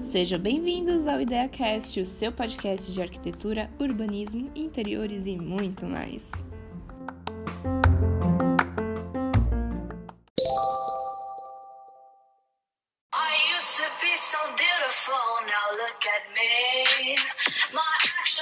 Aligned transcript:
Sejam 0.00 0.40
bem-vindos 0.40 1.06
ao 1.06 1.20
IdeaCast, 1.20 2.00
o 2.00 2.04
seu 2.04 2.32
podcast 2.32 2.90
de 2.90 3.00
arquitetura, 3.00 3.70
urbanismo, 3.78 4.50
interiores 4.56 5.24
e 5.26 5.36
muito 5.36 5.86
mais. 5.86 6.26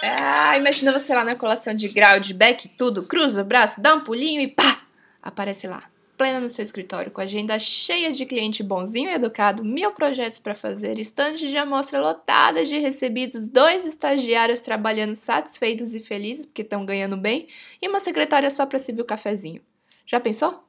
Ah, 0.03 0.57
imagina 0.57 0.91
você 0.91 1.15
lá 1.15 1.23
na 1.23 1.37
colação 1.37 1.75
de 1.75 1.87
grau, 1.89 2.19
de 2.19 2.33
back, 2.33 2.67
tudo, 2.67 3.07
cruza 3.07 3.43
o 3.43 3.45
braço, 3.45 3.83
dá 3.83 3.95
um 3.95 4.01
pulinho 4.01 4.41
e 4.41 4.49
pá, 4.49 4.81
aparece 5.23 5.69
lá 5.69 5.83
plena 6.19 6.41
no 6.41 6.51
seu 6.51 6.65
escritório, 6.65 7.11
com 7.13 7.21
agenda 7.21 7.59
cheia 7.59 8.13
de 8.13 8.27
cliente 8.27 8.63
bonzinho 8.63 9.09
e 9.09 9.15
educado, 9.15 9.65
mil 9.65 9.93
projetos 9.93 10.41
para 10.41 10.55
fazer, 10.55 10.99
estandes 10.99 11.49
de 11.49 11.57
amostra 11.57 12.01
lotadas 12.01 12.69
de 12.69 12.77
recebidos, 12.77 13.49
dois 13.49 13.87
estagiários 13.87 14.61
trabalhando 14.61 15.15
satisfeitos 15.15 15.95
e 15.95 16.01
felizes 16.01 16.45
porque 16.45 16.63
estão 16.63 16.85
ganhando 16.85 17.17
bem, 17.17 17.47
e 17.81 17.89
uma 17.89 18.01
secretária 18.01 18.51
só 18.51 18.67
para 18.67 18.79
servir 18.79 19.03
o 19.03 19.07
cafezinho. 19.07 19.63
Já 20.05 20.19
pensou? 20.19 20.68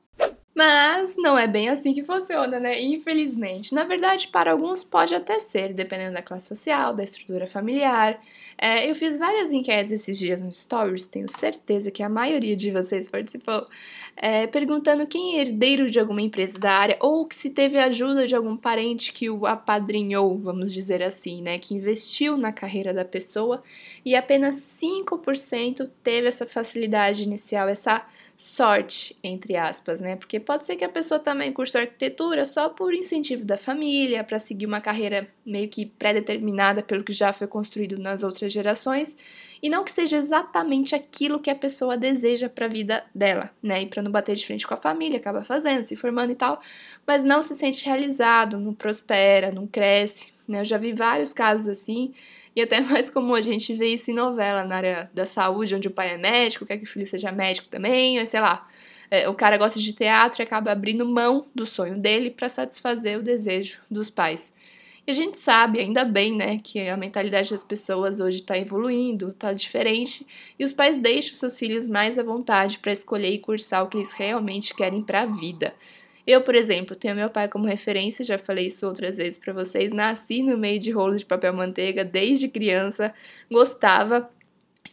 Mas 0.60 1.16
não 1.16 1.40
é 1.40 1.48
bem 1.48 1.70
assim 1.70 1.94
que 1.94 2.04
funciona, 2.04 2.60
né? 2.60 2.82
Infelizmente. 2.82 3.74
Na 3.74 3.86
verdade, 3.86 4.28
para 4.28 4.52
alguns 4.52 4.84
pode 4.84 5.16
até 5.16 5.40
ser, 5.40 5.74
dependendo 5.74 6.16
da 6.16 6.22
classe 6.22 6.48
social, 6.48 6.94
da 6.94 7.02
estrutura 7.02 7.48
familiar. 7.48 8.20
É, 8.58 8.92
eu 8.92 8.94
fiz 8.94 9.18
várias 9.18 9.54
enquetes 9.54 9.94
esses 9.94 10.20
dias 10.20 10.42
no 10.42 10.52
Stories, 10.52 11.08
tenho 11.08 11.32
certeza 11.32 11.90
que 11.90 12.04
a 12.04 12.10
maioria 12.10 12.58
de 12.58 12.72
vocês 12.72 13.08
participou, 13.08 13.66
é, 14.18 14.48
perguntando 14.48 15.08
quem 15.08 15.38
é 15.38 15.44
herdeiro 15.44 15.90
de 15.90 15.98
alguma 15.98 16.22
empresa 16.22 16.60
da 16.60 16.74
área 16.74 16.98
ou 17.00 17.26
que 17.26 17.36
se 17.36 17.52
teve 17.52 17.78
ajuda 17.78 18.28
de 18.28 18.36
algum 18.36 18.58
parente 18.58 19.14
que 19.14 19.30
o 19.30 19.46
apadrinhou, 19.46 20.38
vamos 20.38 20.74
dizer 20.74 21.02
assim, 21.02 21.42
né? 21.42 21.58
Que 21.58 21.74
investiu 21.74 22.36
na 22.36 22.52
carreira 22.52 22.94
da 22.94 23.06
pessoa 23.06 23.64
e 24.04 24.14
apenas 24.14 24.56
5% 24.58 25.90
teve 26.04 26.28
essa 26.28 26.46
facilidade 26.46 27.24
inicial, 27.24 27.70
essa 27.70 28.06
sorte, 28.36 29.18
entre 29.24 29.56
aspas, 29.56 30.02
né? 30.02 30.16
Porque 30.16 30.40
pode 30.50 30.66
ser 30.66 30.78
que 30.78 30.84
a 30.84 30.90
pessoa 30.90 31.20
também 31.20 31.54
cursou 31.54 31.80
arquitetura 31.80 32.44
só 32.44 32.70
por 32.70 32.92
incentivo 32.92 33.46
da 33.46 33.56
família, 33.56 34.24
para 34.24 34.40
seguir 34.40 34.66
uma 34.66 34.82
carreira 34.82 35.28
meio 35.46 35.70
que 35.70 35.86
pré-determinada 35.86 36.82
pelo 36.82 37.04
que 37.04 37.14
já 37.14 37.32
foi 37.32 37.46
construído 37.46 38.00
nas 38.00 38.24
outras 38.24 38.52
gerações, 38.52 39.16
e 39.62 39.70
não 39.70 39.84
que 39.84 39.92
seja 39.92 40.18
exatamente 40.18 40.96
aquilo 40.96 41.40
que 41.40 41.52
a 41.52 41.56
pessoa 41.56 41.96
deseja 41.96 42.50
para 42.50 42.66
a 42.66 42.68
vida 42.68 43.06
dela, 43.14 43.52
né? 43.62 43.84
E 43.84 43.86
para 43.86 44.02
não 44.02 44.12
bater 44.12 44.36
de 44.36 44.44
frente 44.44 44.66
com 44.66 44.74
a 44.74 44.78
família, 44.78 45.20
acaba 45.20 45.44
fazendo, 45.44 45.84
se 45.84 45.96
formando 45.96 46.32
e 46.32 46.36
tal, 46.36 46.60
mas 47.06 47.24
não 47.24 47.44
se 47.44 47.56
sente 47.56 47.86
realizado, 47.86 48.58
não 48.60 48.74
prospera, 48.74 49.52
não 49.52 49.68
cresce, 49.68 50.34
né? 50.48 50.62
Eu 50.62 50.66
já 50.66 50.80
vi 50.80 50.94
vários 50.94 51.32
casos 51.32 51.68
assim. 51.68 52.12
E 52.56 52.62
até 52.64 52.82
mais 52.82 53.12
comum 53.12 53.36
a 53.36 53.42
gente 53.42 53.72
vê 53.76 53.94
isso 53.94 54.10
em 54.10 54.16
novela 54.16 54.64
na 54.64 54.78
área 54.78 55.12
da 55.14 55.26
saúde, 55.26 55.76
onde 55.76 55.88
o 55.88 55.92
pai 55.92 56.16
é 56.16 56.18
médico, 56.18 56.66
quer 56.66 56.80
que 56.80 56.86
o 56.86 56.88
filho 56.88 57.06
seja 57.06 57.32
médico 57.32 57.68
também, 57.68 58.20
ou 58.20 58.26
sei 58.26 58.40
lá. 58.40 58.66
É, 59.12 59.28
o 59.28 59.34
cara 59.34 59.58
gosta 59.58 59.80
de 59.80 59.94
teatro 59.94 60.42
e 60.42 60.44
acaba 60.44 60.72
abrindo 60.72 61.06
mão 61.06 61.46
do 61.54 61.66
sonho 61.66 61.98
dele 61.98 62.30
para 62.30 62.48
satisfazer 62.48 63.18
o 63.18 63.24
desejo 63.24 63.80
dos 63.90 64.10
pais. 64.10 64.54
E 65.08 65.12
a 65.12 65.14
gente 65.16 65.40
sabe, 65.40 65.80
ainda 65.80 66.06
bem, 66.06 66.36
né, 66.36 66.60
que 66.64 66.88
a 66.88 66.96
mentalidade 66.96 67.50
das 67.50 67.64
pessoas 67.64 68.20
hoje 68.20 68.42
está 68.42 68.56
evoluindo, 68.56 69.30
está 69.30 69.52
diferente, 69.54 70.24
e 70.60 70.64
os 70.64 70.72
pais 70.72 71.00
deixam 71.00 71.34
seus 71.34 71.58
filhos 71.58 71.88
mais 71.88 72.20
à 72.20 72.24
vontade 72.24 72.78
para 72.78 72.92
escolher 72.92 73.32
e 73.32 73.40
cursar 73.40 73.84
o 73.84 73.88
que 73.88 73.98
eles 73.98 74.14
realmente 74.14 74.76
querem 74.76 75.02
para 75.02 75.22
a 75.22 75.26
vida. 75.26 75.74
Eu, 76.28 76.42
por 76.44 76.54
exemplo, 76.54 76.96
tenho 76.96 77.16
meu 77.16 77.28
pai 77.28 77.48
como 77.48 77.66
referência, 77.66 78.24
já 78.24 78.38
falei 78.38 78.68
isso 78.68 78.86
outras 78.86 79.18
vezes 79.18 79.40
para 79.40 79.52
vocês. 79.52 79.92
Nasci 79.92 80.44
no 80.44 80.56
meio 80.60 80.80
de 80.80 80.92
rolo 80.92 81.16
de 81.16 81.26
papel 81.26 81.52
manteiga 81.54 82.06
desde 82.06 82.48
criança, 82.48 83.12
gostava 83.50 84.30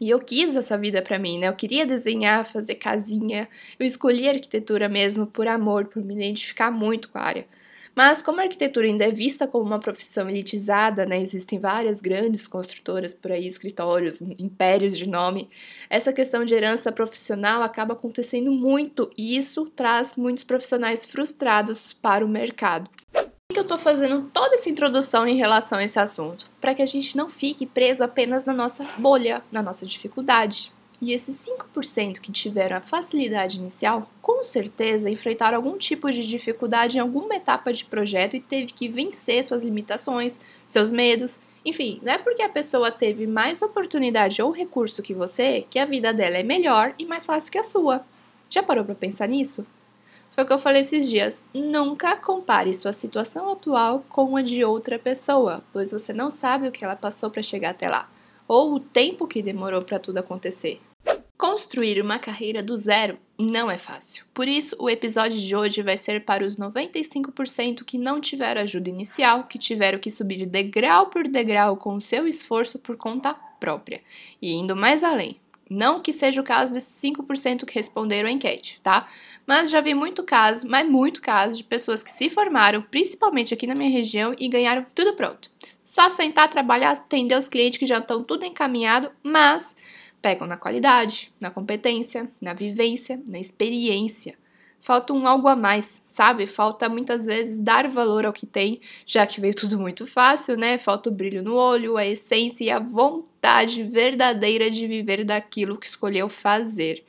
e 0.01 0.11
eu 0.11 0.19
quis 0.19 0.55
essa 0.57 0.77
vida 0.77 1.01
para 1.01 1.19
mim, 1.19 1.39
né? 1.39 1.49
Eu 1.49 1.55
queria 1.55 1.87
desenhar, 1.87 2.45
fazer 2.45 2.75
casinha. 2.75 3.49
Eu 3.79 3.87
escolhi 3.87 4.29
arquitetura 4.29 4.89
mesmo 4.89 5.27
por 5.27 5.49
amor, 5.49 5.87
por 5.87 6.05
me 6.05 6.15
identificar 6.15 6.71
muito 6.71 7.09
com 7.09 7.19
a 7.19 7.23
área. 7.23 7.47
Mas 7.97 8.21
como 8.21 8.41
a 8.41 8.43
arquitetura 8.43 8.87
ainda 8.87 9.07
é 9.07 9.11
vista 9.11 9.49
como 9.49 9.65
uma 9.65 9.81
profissão 9.81 10.29
elitizada, 10.29 11.07
né, 11.07 11.19
existem 11.19 11.59
várias 11.59 12.03
grandes 12.03 12.47
construtoras 12.47 13.15
por 13.15 13.33
aí, 13.33 13.49
escritórios, 13.49 14.21
impérios 14.21 14.99
de 14.99 15.09
nome, 15.09 15.49
essa 15.89 16.13
questão 16.13 16.45
de 16.45 16.53
herança 16.53 16.93
profissional 16.93 17.63
acaba 17.63 17.95
acontecendo 17.95 18.53
muito 18.53 19.11
e 19.17 19.35
isso 19.35 19.65
traz 19.75 20.15
muitos 20.15 20.45
profissionais 20.45 21.07
frustrados 21.07 21.95
para 21.95 22.23
o 22.23 22.29
mercado. 22.29 22.91
Que 23.57 23.61
eu 23.61 23.63
estou 23.63 23.79
fazendo 23.79 24.29
toda 24.35 24.55
essa 24.55 24.69
introdução 24.69 25.27
em 25.27 25.35
relação 25.35 25.79
a 25.79 25.83
esse 25.83 25.99
assunto? 25.99 26.47
Para 26.61 26.75
que 26.75 26.83
a 26.83 26.87
gente 26.87 27.17
não 27.17 27.31
fique 27.31 27.65
preso 27.65 28.05
apenas 28.05 28.45
na 28.45 28.53
nossa 28.53 28.85
bolha, 28.99 29.43
na 29.51 29.63
nossa 29.63 29.87
dificuldade. 29.87 30.71
E 31.01 31.15
esses 31.15 31.49
5% 31.75 32.21
que 32.21 32.31
tiveram 32.31 32.77
a 32.77 32.83
facilidade 32.83 33.59
inicial, 33.59 34.11
com 34.21 34.43
certeza 34.43 35.09
enfrentaram 35.09 35.57
algum 35.57 35.79
tipo 35.79 36.13
de 36.13 36.29
dificuldade 36.29 36.99
em 36.99 37.01
alguma 37.01 37.35
etapa 37.35 37.73
de 37.73 37.87
projeto 37.87 38.37
e 38.37 38.41
teve 38.41 38.75
que 38.75 38.91
vencer 38.91 39.43
suas 39.43 39.65
limitações, 39.65 40.39
seus 40.69 40.93
medos. 40.93 41.41
Enfim, 41.65 41.99
não 42.03 42.13
é 42.13 42.19
porque 42.19 42.43
a 42.43 42.51
pessoa 42.51 42.93
teve 42.93 43.27
mais 43.27 43.63
oportunidade 43.63 44.43
ou 44.43 44.51
recurso 44.51 45.03
que 45.03 45.15
você 45.15 45.65
que 45.71 45.79
a 45.79 45.87
vida 45.87 46.13
dela 46.13 46.37
é 46.37 46.43
melhor 46.43 46.95
e 46.99 47.07
mais 47.07 47.25
fácil 47.25 47.51
que 47.51 47.57
a 47.57 47.65
sua. 47.65 48.05
Já 48.51 48.63
parou 48.63 48.85
para 48.85 48.95
pensar 48.95 49.27
nisso? 49.27 49.65
Foi 50.31 50.45
o 50.45 50.47
que 50.47 50.53
eu 50.53 50.59
falei 50.59 50.83
esses 50.83 51.09
dias. 51.09 51.43
Nunca 51.55 52.17
compare 52.17 52.75
sua 52.75 52.93
situação 52.93 53.51
atual 53.51 54.05
com 54.09 54.37
a 54.37 54.43
de 54.43 54.65
outra 54.65 54.99
pessoa, 54.99 55.65
pois 55.73 55.91
você 55.91 56.13
não 56.13 56.31
sabe 56.31 56.69
o 56.69 56.73
que 56.73 56.85
ela 56.85 56.97
passou 56.97 57.31
para 57.31 57.43
chegar 57.43 57.71
até 57.71 57.89
lá 57.89 58.09
ou 58.49 58.75
o 58.75 58.81
tempo 58.81 59.27
que 59.27 59.43
demorou 59.43 59.83
para 59.83 59.99
tudo 59.99 60.19
acontecer. 60.19 60.81
Construir 61.37 62.01
uma 62.01 62.19
carreira 62.19 62.63
do 62.63 62.77
zero 62.77 63.19
não 63.39 63.71
é 63.71 63.77
fácil. 63.77 64.25
Por 64.33 64.49
isso, 64.49 64.75
o 64.79 64.89
episódio 64.89 65.39
de 65.39 65.55
hoje 65.55 65.83
vai 65.83 65.97
ser 65.97 66.25
para 66.25 66.45
os 66.45 66.57
95% 66.57 67.85
que 67.85 67.99
não 67.99 68.21
tiveram 68.21 68.63
ajuda 68.63 68.89
inicial, 68.89 69.45
que 69.45 69.59
tiveram 69.59 69.99
que 69.99 70.11
subir 70.11 70.47
degrau 70.47 71.11
por 71.11 71.29
degrau 71.29 71.77
com 71.77 71.95
o 71.95 72.01
seu 72.01 72.27
esforço 72.27 72.79
por 72.79 72.97
conta 72.97 73.35
própria. 73.61 74.01
E 74.41 74.55
indo 74.55 74.75
mais 74.75 75.05
além, 75.05 75.39
não 75.69 76.01
que 76.01 76.13
seja 76.13 76.41
o 76.41 76.45
caso 76.45 76.75
desses 76.75 76.95
5% 77.03 77.65
que 77.65 77.75
responderam 77.75 78.29
a 78.29 78.33
enquete, 78.33 78.81
tá? 78.83 79.07
Mas 79.47 79.71
já 79.71 79.81
vi 79.81 79.95
muito 79.95 80.23
caso, 80.25 80.67
mas 80.69 80.89
muito 80.89 81.21
caso 81.21 81.57
de 81.57 81.65
pessoas 81.65 82.03
que 82.03 82.11
se 82.11 82.31
formaram, 82.31 82.83
principalmente 82.83 83.53
aqui 83.53 83.67
na 83.67 83.75
minha 83.75 83.91
região, 83.91 84.35
e 84.39 84.49
ganharam 84.49 84.87
tudo 84.95 85.15
pronto. 85.15 85.51
Só 85.83 86.11
sentar, 86.11 86.51
trabalhar, 86.51 86.93
atender 86.93 87.39
os 87.39 87.49
clientes 87.49 87.79
que 87.79 87.87
já 87.87 87.99
estão 87.99 88.23
tudo 88.23 88.45
encaminhado, 88.45 89.11
mas 89.23 89.77
pegam 90.21 90.47
na 90.47 90.57
qualidade, 90.57 91.33
na 91.41 91.51
competência, 91.51 92.31
na 92.41 92.53
vivência, 92.53 93.23
na 93.29 93.39
experiência. 93.39 94.37
Falta 94.79 95.13
um 95.13 95.27
algo 95.27 95.49
a 95.49 95.57
mais, 95.57 96.01
sabe? 96.07 96.47
Falta 96.47 96.89
muitas 96.89 97.27
vezes 97.27 97.59
dar 97.59 97.89
valor 97.89 98.25
ao 98.25 98.33
que 98.33 98.47
tem, 98.47 98.81
já 99.05 99.27
que 99.27 99.41
veio 99.41 99.55
tudo 99.55 99.81
muito 99.81 100.07
fácil, 100.07 100.57
né? 100.57 100.79
Falta 100.79 101.09
o 101.09 101.13
brilho 101.13 101.43
no 101.43 101.55
olho, 101.55 101.97
a 101.97 102.07
essência 102.07 102.65
e 102.65 102.71
a 102.71 102.79
vontade 102.79 103.83
verdadeira 103.83 104.71
de 104.71 104.87
viver 104.87 105.25
daquilo 105.25 105.77
que 105.77 105.87
escolheu 105.87 106.29
fazer. 106.29 107.05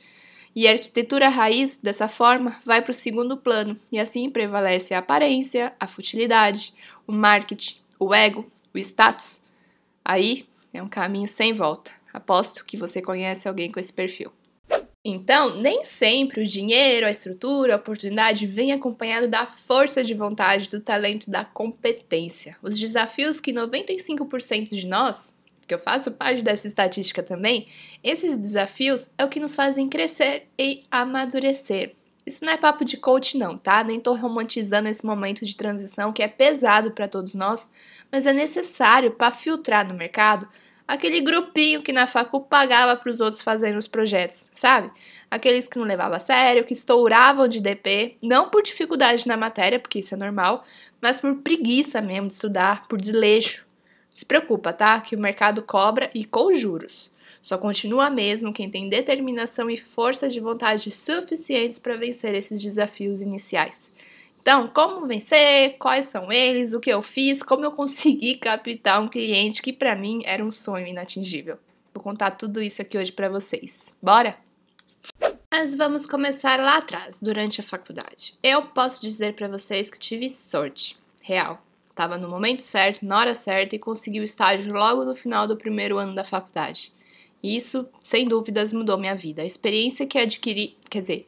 E 0.56 0.66
a 0.66 0.72
arquitetura 0.72 1.28
raiz, 1.28 1.76
dessa 1.80 2.08
forma, 2.08 2.56
vai 2.64 2.82
para 2.82 2.90
o 2.90 2.94
segundo 2.94 3.36
plano, 3.36 3.78
e 3.92 4.00
assim 4.00 4.28
prevalece 4.28 4.92
a 4.92 4.98
aparência, 4.98 5.72
a 5.78 5.86
futilidade, 5.86 6.74
o 7.06 7.12
marketing, 7.12 7.76
o 7.96 8.12
ego, 8.12 8.44
o 8.74 8.78
status, 8.78 9.40
aí 10.04 10.48
é 10.72 10.82
um 10.82 10.88
caminho 10.88 11.28
sem 11.28 11.52
volta. 11.52 11.92
Aposto 12.12 12.64
que 12.64 12.76
você 12.76 13.00
conhece 13.00 13.46
alguém 13.46 13.70
com 13.70 13.78
esse 13.78 13.92
perfil. 13.92 14.32
Então, 15.04 15.56
nem 15.56 15.84
sempre 15.84 16.42
o 16.42 16.46
dinheiro, 16.46 17.06
a 17.06 17.10
estrutura, 17.10 17.74
a 17.74 17.76
oportunidade 17.76 18.46
vem 18.46 18.72
acompanhado 18.72 19.28
da 19.28 19.46
força 19.46 20.02
de 20.02 20.12
vontade, 20.12 20.68
do 20.68 20.80
talento, 20.80 21.30
da 21.30 21.44
competência. 21.44 22.56
Os 22.62 22.78
desafios 22.78 23.40
que 23.40 23.52
95% 23.52 24.70
de 24.70 24.86
nós, 24.86 25.34
que 25.66 25.74
eu 25.74 25.78
faço 25.78 26.10
parte 26.10 26.42
dessa 26.42 26.66
estatística 26.66 27.22
também, 27.22 27.68
esses 28.02 28.36
desafios 28.36 29.08
é 29.16 29.24
o 29.24 29.28
que 29.28 29.38
nos 29.38 29.54
fazem 29.54 29.88
crescer 29.88 30.48
e 30.58 30.82
amadurecer. 30.90 31.94
Isso 32.26 32.44
não 32.44 32.52
é 32.52 32.58
papo 32.58 32.84
de 32.84 32.98
coach, 32.98 33.38
não, 33.38 33.56
tá? 33.56 33.82
Nem 33.82 33.98
tô 33.98 34.12
romantizando 34.14 34.88
esse 34.88 35.06
momento 35.06 35.46
de 35.46 35.56
transição 35.56 36.12
que 36.12 36.22
é 36.22 36.28
pesado 36.28 36.90
para 36.90 37.08
todos 37.08 37.34
nós, 37.34 37.70
mas 38.12 38.26
é 38.26 38.32
necessário 38.34 39.12
para 39.12 39.32
filtrar 39.32 39.88
no 39.88 39.94
mercado 39.94 40.46
aquele 40.88 41.20
grupinho 41.20 41.82
que 41.82 41.92
na 41.92 42.06
facu 42.06 42.40
pagava 42.40 42.96
para 42.96 43.12
os 43.12 43.20
outros 43.20 43.42
fazerem 43.42 43.76
os 43.76 43.86
projetos, 43.86 44.48
sabe? 44.50 44.90
Aqueles 45.30 45.68
que 45.68 45.78
não 45.78 45.84
levavam 45.84 46.16
a 46.16 46.20
sério, 46.20 46.64
que 46.64 46.72
estouravam 46.72 47.46
de 47.46 47.60
DP, 47.60 48.16
não 48.22 48.48
por 48.48 48.62
dificuldade 48.62 49.28
na 49.28 49.36
matéria, 49.36 49.78
porque 49.78 49.98
isso 49.98 50.14
é 50.14 50.16
normal, 50.16 50.64
mas 50.98 51.20
por 51.20 51.36
preguiça 51.36 52.00
mesmo 52.00 52.28
de 52.28 52.32
estudar, 52.32 52.88
por 52.88 52.98
desleixo. 52.98 53.66
Se 54.14 54.24
preocupa, 54.24 54.72
tá? 54.72 54.98
Que 55.02 55.14
o 55.14 55.20
mercado 55.20 55.62
cobra 55.62 56.10
e 56.14 56.24
com 56.24 56.52
juros. 56.54 57.12
Só 57.42 57.58
continua 57.58 58.10
mesmo 58.10 58.52
quem 58.52 58.70
tem 58.70 58.88
determinação 58.88 59.70
e 59.70 59.76
força 59.76 60.28
de 60.28 60.40
vontade 60.40 60.90
suficientes 60.90 61.78
para 61.78 61.96
vencer 61.96 62.34
esses 62.34 62.60
desafios 62.60 63.20
iniciais. 63.20 63.92
Então, 64.40 64.68
como 64.68 65.06
vencer? 65.06 65.76
Quais 65.78 66.06
são 66.06 66.30
eles? 66.32 66.72
O 66.72 66.80
que 66.80 66.90
eu 66.90 67.02
fiz? 67.02 67.42
Como 67.42 67.64
eu 67.64 67.72
consegui 67.72 68.36
captar 68.40 69.02
um 69.02 69.08
cliente 69.08 69.60
que 69.60 69.72
para 69.72 69.94
mim 69.94 70.22
era 70.24 70.44
um 70.44 70.50
sonho 70.50 70.86
inatingível? 70.86 71.58
Vou 71.94 72.02
contar 72.02 72.32
tudo 72.32 72.62
isso 72.62 72.80
aqui 72.80 72.96
hoje 72.96 73.12
para 73.12 73.28
vocês. 73.28 73.94
Bora? 74.02 74.36
Mas 75.52 75.74
vamos 75.74 76.06
começar 76.06 76.60
lá 76.60 76.76
atrás, 76.76 77.20
durante 77.20 77.60
a 77.60 77.64
faculdade. 77.64 78.34
Eu 78.42 78.66
posso 78.66 79.00
dizer 79.00 79.34
para 79.34 79.48
vocês 79.48 79.90
que 79.90 79.98
tive 79.98 80.28
sorte, 80.28 80.96
real. 81.24 81.62
Estava 81.88 82.16
no 82.16 82.28
momento 82.28 82.60
certo, 82.62 83.04
na 83.04 83.18
hora 83.18 83.34
certa 83.34 83.74
e 83.74 83.78
consegui 83.78 84.20
o 84.20 84.24
estágio 84.24 84.72
logo 84.72 85.04
no 85.04 85.16
final 85.16 85.48
do 85.48 85.56
primeiro 85.56 85.98
ano 85.98 86.14
da 86.14 86.22
faculdade. 86.22 86.92
Isso, 87.42 87.88
sem 88.00 88.28
dúvidas, 88.28 88.72
mudou 88.72 88.98
minha 88.98 89.16
vida. 89.16 89.42
A 89.42 89.46
experiência 89.46 90.06
que 90.06 90.18
adquiri, 90.18 90.76
quer 90.90 91.00
dizer, 91.00 91.26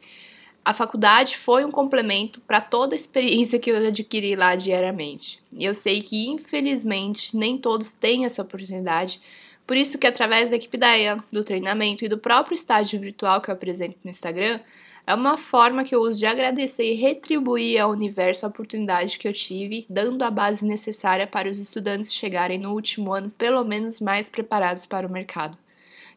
a 0.65 0.75
faculdade 0.75 1.37
foi 1.37 1.65
um 1.65 1.71
complemento 1.71 2.41
para 2.43 2.61
toda 2.61 2.95
a 2.95 2.97
experiência 2.97 3.59
que 3.59 3.71
eu 3.71 3.77
adquiri 3.89 4.37
lá 4.37 4.55
diariamente. 4.55 5.43
E 5.57 5.65
eu 5.65 5.75
sei 5.75 6.03
que, 6.03 6.29
infelizmente, 6.29 7.37
nem 7.37 7.57
todos 7.57 7.93
têm 7.93 8.25
essa 8.25 8.43
oportunidade, 8.43 9.21
por 9.67 9.77
isso 9.77 9.99
que 9.99 10.07
através 10.07 10.51
da 10.51 10.57
equipe 10.57 10.77
da 10.77 10.99
EA, 10.99 11.23
do 11.33 11.45
treinamento 11.45 12.05
e 12.05 12.09
do 12.09 12.19
próprio 12.19 12.55
estágio 12.55 13.01
virtual 13.01 13.41
que 13.41 13.51
eu 13.51 13.55
apresento 13.55 13.97
no 14.05 14.11
Instagram, 14.11 14.61
é 15.07 15.15
uma 15.15 15.39
forma 15.39 15.85
que 15.85 15.95
eu 15.95 16.01
uso 16.01 16.19
de 16.19 16.27
agradecer 16.27 16.93
e 16.93 16.95
retribuir 16.95 17.81
ao 17.81 17.91
universo 17.91 18.45
a 18.45 18.49
oportunidade 18.49 19.19
que 19.19 19.27
eu 19.27 19.33
tive, 19.33 19.87
dando 19.89 20.23
a 20.25 20.31
base 20.31 20.65
necessária 20.67 21.27
para 21.27 21.49
os 21.49 21.59
estudantes 21.59 22.13
chegarem 22.13 22.59
no 22.59 22.73
último 22.75 23.13
ano 23.13 23.31
pelo 23.31 23.65
menos 23.65 24.01
mais 24.01 24.29
preparados 24.29 24.87
para 24.87 25.07
o 25.07 25.11
mercado. 25.11 25.57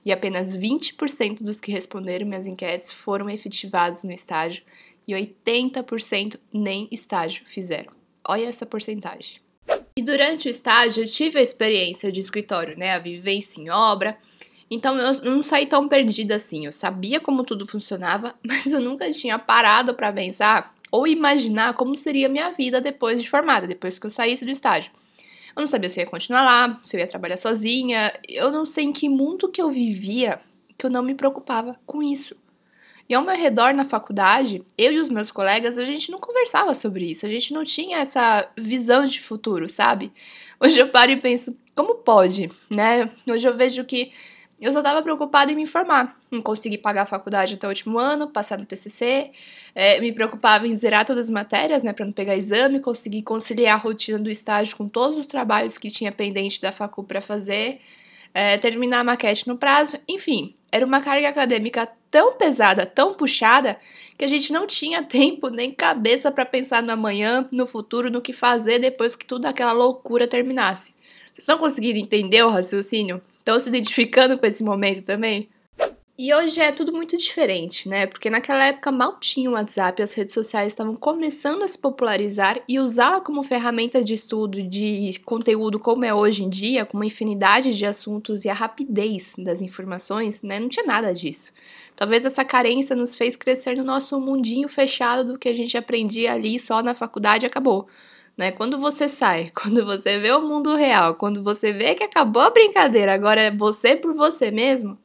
E 0.05 0.11
apenas 0.11 0.57
20% 0.57 1.43
dos 1.43 1.61
que 1.61 1.71
responderam 1.71 2.27
minhas 2.27 2.45
enquetes 2.45 2.91
foram 2.91 3.29
efetivados 3.29 4.03
no 4.03 4.11
estágio 4.11 4.63
e 5.07 5.13
80% 5.13 6.39
nem 6.51 6.87
estágio 6.91 7.43
fizeram. 7.45 7.91
Olha 8.27 8.47
essa 8.47 8.65
porcentagem. 8.65 9.41
E 9.95 10.01
durante 10.01 10.47
o 10.47 10.51
estágio 10.51 11.03
eu 11.03 11.07
tive 11.07 11.39
a 11.39 11.41
experiência 11.43 12.11
de 12.11 12.19
escritório, 12.19 12.77
né? 12.77 12.91
A 12.91 12.99
vivência 12.99 13.61
em 13.61 13.69
obra. 13.69 14.17
Então 14.69 14.97
eu 14.97 15.21
não 15.23 15.43
saí 15.43 15.65
tão 15.65 15.87
perdida 15.87 16.35
assim. 16.35 16.65
Eu 16.65 16.73
sabia 16.73 17.19
como 17.19 17.43
tudo 17.43 17.65
funcionava, 17.65 18.33
mas 18.45 18.65
eu 18.65 18.81
nunca 18.81 19.11
tinha 19.11 19.37
parado 19.37 19.93
para 19.93 20.11
pensar 20.11 20.73
ou 20.91 21.07
imaginar 21.07 21.73
como 21.73 21.97
seria 21.97 22.27
a 22.27 22.29
minha 22.29 22.51
vida 22.51 22.79
depois 22.79 23.21
de 23.21 23.29
formada, 23.29 23.67
depois 23.67 23.97
que 23.97 24.05
eu 24.05 24.11
saísse 24.11 24.45
do 24.45 24.51
estágio. 24.51 24.91
Eu 25.55 25.61
não 25.61 25.67
sabia 25.67 25.89
se 25.89 25.99
eu 25.99 26.03
ia 26.03 26.09
continuar 26.09 26.41
lá, 26.41 26.79
se 26.81 26.95
eu 26.95 26.99
ia 26.99 27.07
trabalhar 27.07 27.37
sozinha. 27.37 28.13
Eu 28.27 28.51
não 28.51 28.65
sei 28.65 28.85
em 28.85 28.93
que 28.93 29.07
mundo 29.07 29.49
que 29.49 29.61
eu 29.61 29.69
vivia 29.69 30.41
que 30.77 30.85
eu 30.85 30.89
não 30.89 31.03
me 31.03 31.15
preocupava 31.15 31.79
com 31.85 32.01
isso. 32.01 32.35
E 33.07 33.13
ao 33.13 33.23
meu 33.23 33.35
redor 33.35 33.73
na 33.73 33.85
faculdade, 33.85 34.63
eu 34.77 34.91
e 34.91 34.99
os 34.99 35.09
meus 35.09 35.31
colegas, 35.31 35.77
a 35.77 35.85
gente 35.85 36.09
não 36.09 36.19
conversava 36.19 36.73
sobre 36.73 37.09
isso, 37.09 37.25
a 37.25 37.29
gente 37.29 37.53
não 37.53 37.63
tinha 37.63 37.99
essa 37.99 38.49
visão 38.57 39.03
de 39.05 39.21
futuro, 39.21 39.67
sabe? 39.67 40.11
Hoje 40.59 40.79
eu 40.79 40.89
paro 40.89 41.11
e 41.11 41.19
penso, 41.19 41.57
como 41.75 41.95
pode, 41.95 42.49
né? 42.71 43.09
Hoje 43.29 43.47
eu 43.47 43.55
vejo 43.55 43.83
que 43.83 44.11
eu 44.63 44.71
só 44.71 44.79
estava 44.79 45.01
preocupada 45.01 45.51
em 45.51 45.55
me 45.55 45.63
informar, 45.63 46.17
em 46.31 46.41
conseguir 46.41 46.77
pagar 46.77 47.01
a 47.01 47.05
faculdade 47.05 47.55
até 47.55 47.67
o 47.67 47.69
último 47.69 47.99
ano, 47.99 48.29
passar 48.29 48.57
no 48.57 48.65
TCC, 48.65 49.29
é, 49.75 49.99
me 49.99 50.13
preocupava 50.13 50.65
em 50.65 50.73
zerar 50.73 51.05
todas 51.05 51.25
as 51.25 51.29
matérias, 51.29 51.83
né, 51.83 51.91
para 51.91 52.05
não 52.05 52.13
pegar 52.13 52.37
exame, 52.37 52.79
conseguir 52.79 53.23
conciliar 53.23 53.75
a 53.75 53.77
rotina 53.77 54.17
do 54.17 54.29
estágio 54.29 54.77
com 54.77 54.87
todos 54.87 55.17
os 55.17 55.27
trabalhos 55.27 55.77
que 55.77 55.91
tinha 55.91 56.13
pendente 56.13 56.61
da 56.61 56.71
facu 56.71 57.03
para 57.03 57.19
fazer, 57.19 57.81
é, 58.33 58.57
terminar 58.57 59.01
a 59.01 59.03
maquete 59.03 59.49
no 59.49 59.57
prazo, 59.57 59.99
enfim, 60.07 60.55
era 60.71 60.85
uma 60.85 61.01
carga 61.01 61.27
acadêmica 61.27 61.87
tão 62.09 62.37
pesada, 62.37 62.85
tão 62.85 63.13
puxada, 63.13 63.77
que 64.17 64.23
a 64.23 64.29
gente 64.29 64.53
não 64.53 64.65
tinha 64.65 65.03
tempo 65.03 65.49
nem 65.49 65.73
cabeça 65.73 66.31
para 66.31 66.45
pensar 66.45 66.81
no 66.81 66.91
amanhã, 66.93 67.49
no 67.53 67.67
futuro, 67.67 68.09
no 68.09 68.21
que 68.21 68.31
fazer 68.31 68.79
depois 68.79 69.13
que 69.13 69.25
tudo 69.25 69.45
aquela 69.45 69.73
loucura 69.73 70.25
terminasse. 70.25 70.93
Vocês 71.33 71.39
estão 71.39 71.57
conseguindo 71.57 71.99
entender 71.99 72.43
o 72.43 72.49
raciocínio? 72.49 73.21
Estão 73.43 73.59
se 73.59 73.67
identificando 73.67 74.39
com 74.39 74.45
esse 74.45 74.63
momento 74.63 75.03
também? 75.03 75.49
E 76.17 76.33
hoje 76.33 76.61
é 76.61 76.71
tudo 76.71 76.93
muito 76.93 77.17
diferente, 77.17 77.89
né? 77.89 78.05
Porque 78.05 78.29
naquela 78.29 78.67
época 78.67 78.89
mal 78.89 79.19
tinha 79.19 79.49
o 79.49 79.53
WhatsApp, 79.53 80.01
as 80.01 80.13
redes 80.13 80.33
sociais 80.33 80.71
estavam 80.71 80.95
começando 80.95 81.61
a 81.61 81.67
se 81.67 81.77
popularizar 81.77 82.61
e 82.69 82.79
usá-la 82.79 83.19
como 83.19 83.43
ferramenta 83.43 84.01
de 84.01 84.13
estudo 84.13 84.63
de 84.63 85.19
conteúdo 85.25 85.77
como 85.77 86.05
é 86.05 86.13
hoje 86.13 86.45
em 86.45 86.49
dia, 86.49 86.85
com 86.85 86.97
uma 86.97 87.05
infinidade 87.05 87.75
de 87.75 87.85
assuntos 87.85 88.45
e 88.45 88.49
a 88.49 88.53
rapidez 88.53 89.33
das 89.37 89.59
informações, 89.59 90.41
né? 90.41 90.57
Não 90.57 90.69
tinha 90.69 90.85
nada 90.85 91.13
disso. 91.13 91.51
Talvez 91.97 92.23
essa 92.23 92.45
carência 92.45 92.95
nos 92.95 93.17
fez 93.17 93.35
crescer 93.35 93.75
no 93.75 93.83
nosso 93.83 94.17
mundinho 94.21 94.69
fechado 94.69 95.33
do 95.33 95.37
que 95.37 95.49
a 95.49 95.53
gente 95.53 95.77
aprendia 95.77 96.31
ali 96.31 96.57
só 96.57 96.81
na 96.81 96.95
faculdade 96.95 97.45
e 97.45 97.47
acabou. 97.47 97.89
Né? 98.37 98.51
Quando 98.51 98.79
você 98.79 99.07
sai, 99.07 99.51
quando 99.55 99.85
você 99.85 100.19
vê 100.19 100.31
o 100.31 100.41
mundo 100.41 100.75
real, 100.75 101.15
quando 101.15 101.43
você 101.43 101.71
vê 101.71 101.95
que 101.95 102.03
acabou 102.03 102.41
a 102.41 102.49
brincadeira, 102.49 103.13
agora 103.13 103.41
é 103.41 103.51
você 103.51 103.95
por 103.95 104.13
você 104.13 104.51
mesmo, 104.51 104.97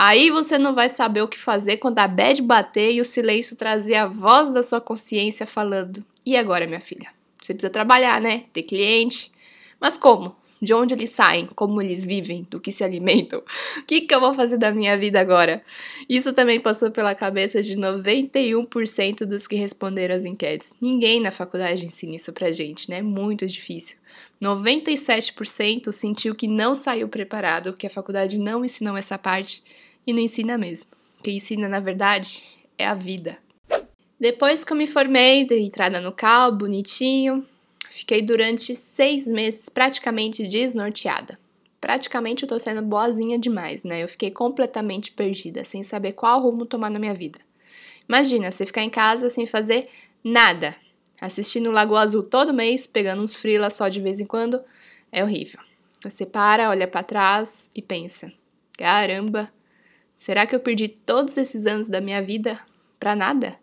Aí 0.00 0.30
você 0.30 0.58
não 0.58 0.74
vai 0.74 0.88
saber 0.88 1.22
o 1.22 1.26
que 1.28 1.36
fazer 1.36 1.78
quando 1.78 1.98
a 1.98 2.06
bad 2.06 2.40
bater 2.42 2.92
e 2.92 3.00
o 3.00 3.04
silêncio 3.04 3.56
trazer 3.56 3.96
a 3.96 4.06
voz 4.06 4.52
da 4.52 4.62
sua 4.62 4.80
consciência 4.80 5.44
falando: 5.44 6.04
E 6.24 6.36
agora, 6.36 6.68
minha 6.68 6.80
filha? 6.80 7.08
Você 7.42 7.52
precisa 7.52 7.72
trabalhar, 7.72 8.20
né? 8.20 8.44
Ter 8.52 8.62
cliente. 8.62 9.32
Mas 9.80 9.96
como? 9.96 10.36
De 10.60 10.74
onde 10.74 10.94
eles 10.94 11.10
saem? 11.10 11.46
Como 11.54 11.80
eles 11.80 12.04
vivem? 12.04 12.46
Do 12.50 12.58
que 12.58 12.72
se 12.72 12.82
alimentam? 12.82 13.42
O 13.78 13.84
que, 13.84 14.02
que 14.02 14.14
eu 14.14 14.20
vou 14.20 14.34
fazer 14.34 14.58
da 14.58 14.72
minha 14.72 14.98
vida 14.98 15.20
agora? 15.20 15.62
Isso 16.08 16.32
também 16.32 16.60
passou 16.60 16.90
pela 16.90 17.14
cabeça 17.14 17.62
de 17.62 17.76
91% 17.76 19.24
dos 19.24 19.46
que 19.46 19.54
responderam 19.54 20.16
as 20.16 20.24
enquetes. 20.24 20.74
Ninguém 20.80 21.20
na 21.20 21.30
faculdade 21.30 21.84
ensina 21.84 22.16
isso 22.16 22.32
pra 22.32 22.50
gente, 22.50 22.90
né? 22.90 23.02
Muito 23.02 23.46
difícil. 23.46 23.98
97% 24.42 25.92
sentiu 25.92 26.34
que 26.34 26.48
não 26.48 26.74
saiu 26.74 27.08
preparado, 27.08 27.72
que 27.72 27.86
a 27.86 27.90
faculdade 27.90 28.38
não 28.38 28.64
ensinou 28.64 28.96
essa 28.96 29.16
parte 29.16 29.62
e 30.06 30.12
não 30.12 30.20
ensina 30.20 30.58
mesmo. 30.58 30.90
Quem 31.22 31.36
ensina, 31.36 31.68
na 31.68 31.80
verdade, 31.80 32.42
é 32.76 32.86
a 32.86 32.94
vida. 32.94 33.38
Depois 34.18 34.64
que 34.64 34.72
eu 34.72 34.76
me 34.76 34.86
formei, 34.86 35.46
dei 35.46 35.64
entrada 35.64 36.00
no 36.00 36.12
CAL, 36.12 36.56
bonitinho, 36.56 37.44
Fiquei 37.88 38.20
durante 38.20 38.76
seis 38.76 39.26
meses 39.26 39.68
praticamente 39.68 40.46
desnorteada. 40.46 41.38
Praticamente 41.80 42.42
eu 42.42 42.48
tô 42.48 42.58
sendo 42.60 42.82
boazinha 42.82 43.38
demais, 43.38 43.82
né? 43.82 44.02
Eu 44.02 44.08
fiquei 44.08 44.30
completamente 44.30 45.10
perdida, 45.12 45.64
sem 45.64 45.82
saber 45.82 46.12
qual 46.12 46.40
rumo 46.42 46.66
tomar 46.66 46.90
na 46.90 46.98
minha 46.98 47.14
vida. 47.14 47.38
Imagina, 48.08 48.50
você 48.50 48.66
ficar 48.66 48.82
em 48.82 48.90
casa 48.90 49.30
sem 49.30 49.46
fazer 49.46 49.88
nada, 50.22 50.76
assistindo 51.20 51.70
Lagoa 51.70 52.00
Azul 52.00 52.22
todo 52.22 52.52
mês, 52.52 52.86
pegando 52.86 53.22
uns 53.22 53.36
freela 53.36 53.70
só 53.70 53.88
de 53.88 54.00
vez 54.00 54.20
em 54.20 54.26
quando, 54.26 54.60
é 55.10 55.22
horrível. 55.22 55.60
Você 56.02 56.26
para, 56.26 56.68
olha 56.68 56.86
para 56.86 57.02
trás 57.02 57.70
e 57.74 57.80
pensa: 57.80 58.32
caramba, 58.76 59.50
será 60.16 60.46
que 60.46 60.54
eu 60.54 60.60
perdi 60.60 60.88
todos 60.88 61.36
esses 61.36 61.66
anos 61.66 61.88
da 61.88 62.00
minha 62.00 62.22
vida 62.22 62.58
para 63.00 63.16
nada? 63.16 63.58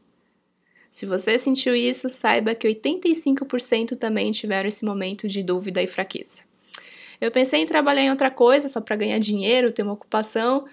Se 0.96 1.06
você 1.06 1.38
sentiu 1.38 1.76
isso, 1.76 2.10
saiba 2.10 2.56
que 2.56 2.66
85% 2.70 3.98
também 3.98 4.32
tiveram 4.32 4.70
esse 4.70 4.86
momento 4.86 5.28
de 5.28 5.44
dúvida 5.44 5.84
e 5.84 5.88
fraqueza. 5.88 6.44
Eu 7.20 7.30
pensei 7.30 7.60
em 7.60 7.66
trabalhar 7.66 8.04
em 8.04 8.10
outra 8.10 8.32
coisa 8.32 8.70
só 8.70 8.80
para 8.80 8.96
ganhar 8.96 9.20
dinheiro, 9.20 9.74
ter 9.74 9.84
uma 9.84 9.92
ocupação, 9.92 10.64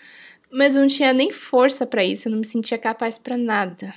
mas 0.48 0.76
não 0.76 0.86
tinha 0.86 1.12
nem 1.12 1.32
força 1.32 1.84
para 1.84 2.04
isso, 2.04 2.28
eu 2.28 2.30
não 2.30 2.38
me 2.38 2.46
sentia 2.46 2.78
capaz 2.78 3.18
para 3.18 3.36
nada. 3.36 3.92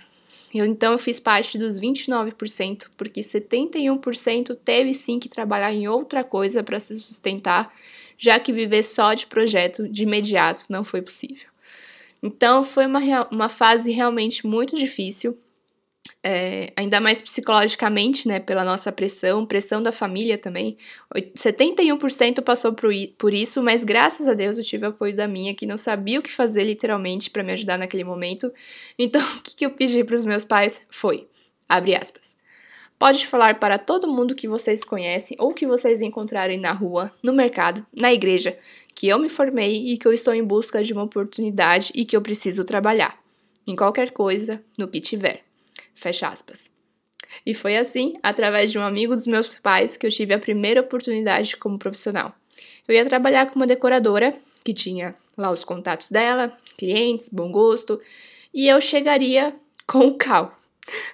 Eu, 0.51 0.65
então 0.65 0.93
eu 0.93 0.97
fiz 0.97 1.19
parte 1.19 1.59
dos 1.59 1.79
29%, 1.79 2.87
porque 2.97 3.21
71% 3.21 4.55
teve 4.65 4.95
sim 4.95 5.19
que 5.19 5.29
trabalhar 5.29 5.71
em 5.71 5.87
outra 5.87 6.23
coisa 6.23 6.63
para 6.63 6.79
se 6.79 6.99
sustentar, 6.99 7.71
já 8.17 8.39
que 8.39 8.51
viver 8.51 8.81
só 8.81 9.13
de 9.13 9.27
projeto 9.27 9.87
de 9.87 10.01
imediato 10.01 10.65
não 10.69 10.83
foi 10.83 11.03
possível. 11.03 11.49
Então 12.23 12.63
foi 12.63 12.87
uma, 12.87 13.27
uma 13.31 13.47
fase 13.47 13.91
realmente 13.91 14.47
muito 14.47 14.75
difícil 14.75 15.37
é, 16.27 16.73
ainda 16.75 16.99
mais 16.99 17.21
psicologicamente, 17.21 18.27
né, 18.27 18.39
pela 18.39 18.63
nossa 18.63 18.91
pressão, 18.91 19.45
pressão 19.45 19.83
da 19.83 19.91
família 19.91 20.39
também. 20.39 20.75
71% 21.13 22.41
passou 22.41 22.73
por, 22.73 22.91
por 23.15 23.31
isso, 23.31 23.61
mas 23.61 23.83
graças 23.83 24.27
a 24.27 24.33
Deus 24.33 24.57
eu 24.57 24.63
tive 24.63 24.87
apoio 24.87 25.15
da 25.15 25.27
minha, 25.27 25.53
que 25.53 25.67
não 25.67 25.77
sabia 25.77 26.19
o 26.19 26.23
que 26.23 26.31
fazer 26.31 26.63
literalmente 26.63 27.29
para 27.29 27.43
me 27.43 27.53
ajudar 27.53 27.77
naquele 27.77 28.03
momento. 28.03 28.51
Então, 28.97 29.21
o 29.21 29.41
que, 29.41 29.55
que 29.55 29.65
eu 29.65 29.71
pedi 29.71 30.03
para 30.03 30.15
os 30.15 30.23
meus 30.23 30.43
pais 30.43 30.81
foi, 30.89 31.27
abre 31.67 31.95
aspas, 31.95 32.35
pode 32.97 33.27
falar 33.27 33.59
para 33.59 33.77
todo 33.77 34.11
mundo 34.11 34.33
que 34.33 34.47
vocês 34.47 34.83
conhecem 34.83 35.35
ou 35.39 35.53
que 35.53 35.67
vocês 35.67 36.01
encontrarem 36.01 36.57
na 36.59 36.71
rua, 36.71 37.11
no 37.21 37.33
mercado, 37.33 37.85
na 37.95 38.13
igreja, 38.13 38.57
que 38.95 39.07
eu 39.07 39.19
me 39.19 39.29
formei 39.29 39.91
e 39.91 39.97
que 39.97 40.07
eu 40.07 40.13
estou 40.13 40.33
em 40.33 40.43
busca 40.43 40.81
de 40.81 40.93
uma 40.93 41.03
oportunidade 41.03 41.91
e 41.93 42.05
que 42.05 42.15
eu 42.15 42.21
preciso 42.21 42.63
trabalhar, 42.63 43.19
em 43.67 43.75
qualquer 43.75 44.11
coisa, 44.11 44.63
no 44.79 44.87
que 44.87 45.01
tiver. 45.01 45.44
Fecha 45.95 46.27
aspas. 46.27 46.69
E 47.45 47.53
foi 47.53 47.77
assim, 47.77 48.13
através 48.21 48.71
de 48.71 48.77
um 48.77 48.83
amigo 48.83 49.13
dos 49.13 49.25
meus 49.25 49.57
pais, 49.57 49.97
que 49.97 50.05
eu 50.05 50.11
tive 50.11 50.33
a 50.33 50.39
primeira 50.39 50.81
oportunidade 50.81 51.57
como 51.57 51.79
profissional. 51.79 52.35
Eu 52.87 52.93
ia 52.93 53.05
trabalhar 53.05 53.47
como 53.47 53.65
decoradora, 53.65 54.37
que 54.63 54.73
tinha 54.73 55.15
lá 55.37 55.51
os 55.51 55.63
contatos 55.63 56.11
dela, 56.11 56.55
clientes, 56.77 57.29
bom 57.29 57.51
gosto, 57.51 57.99
e 58.53 58.67
eu 58.67 58.79
chegaria 58.79 59.55
com 59.87 59.99
o 60.07 60.15
cal 60.15 60.55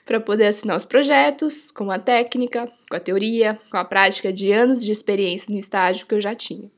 para 0.06 0.20
poder 0.20 0.48
assinar 0.48 0.76
os 0.76 0.86
projetos, 0.86 1.72
com 1.72 1.90
a 1.90 1.98
técnica, 1.98 2.72
com 2.90 2.96
a 2.96 3.00
teoria, 3.00 3.60
com 3.70 3.78
a 3.78 3.86
prática 3.86 4.32
de 4.32 4.52
anos 4.52 4.84
de 4.84 4.92
experiência 4.92 5.52
no 5.52 5.58
estágio 5.58 6.06
que 6.06 6.14
eu 6.14 6.22
já 6.22 6.36
tinha. 6.36 6.70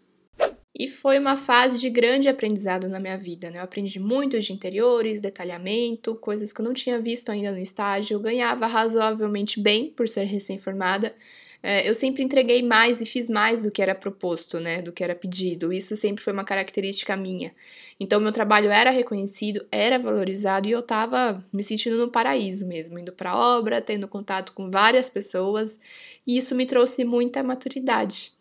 E 0.76 0.88
foi 0.88 1.20
uma 1.20 1.38
fase 1.38 1.80
de 1.80 1.88
grande 1.88 2.28
aprendizado 2.28 2.90
na 2.90 3.00
minha 3.00 3.16
vida, 3.18 3.52
né? 3.52 3.60
Eu 3.60 3.64
aprendi 3.64 4.00
muito 4.00 4.40
de 4.40 4.52
interiores, 4.52 5.22
detalhamento, 5.22 6.16
coisas 6.16 6.52
que 6.52 6.60
eu 6.62 6.66
não 6.66 6.74
tinha 6.74 7.00
visto 7.00 7.30
ainda 7.30 7.52
no 7.52 7.60
estágio. 7.60 8.16
Eu 8.16 8.20
ganhava 8.20 8.66
razoavelmente 8.66 9.60
bem 9.60 9.92
por 9.92 10.08
ser 10.10 10.24
recém-formada. 10.24 11.16
É, 11.62 11.88
eu 11.88 11.94
sempre 11.94 12.24
entreguei 12.24 12.64
mais 12.64 13.02
e 13.02 13.06
fiz 13.06 13.30
mais 13.30 13.64
do 13.64 13.72
que 13.72 13.84
era 13.84 13.94
proposto, 13.94 14.60
né? 14.60 14.82
Do 14.82 14.92
que 14.92 15.04
era 15.04 15.14
pedido. 15.14 15.72
Isso 15.72 15.96
sempre 15.96 16.24
foi 16.24 16.34
uma 16.34 16.44
característica 16.44 17.16
minha. 17.16 17.54
Então, 18.00 18.20
meu 18.20 18.32
trabalho 18.32 18.72
era 18.72 18.90
reconhecido, 18.90 19.66
era 19.72 20.00
valorizado 20.00 20.68
e 20.68 20.72
eu 20.72 20.80
estava 20.80 21.46
me 21.54 21.62
sentindo 21.62 21.98
no 21.98 22.10
paraíso 22.12 22.66
mesmo, 22.66 22.98
indo 22.98 23.14
para 23.14 23.32
a 23.32 23.58
obra, 23.58 23.80
tendo 23.80 24.08
contato 24.08 24.54
com 24.54 24.72
várias 24.72 25.08
pessoas. 25.08 25.80
E 26.26 26.36
isso 26.36 26.56
me 26.56 26.66
trouxe 26.66 27.06
muita 27.06 27.44
maturidade. 27.44 28.34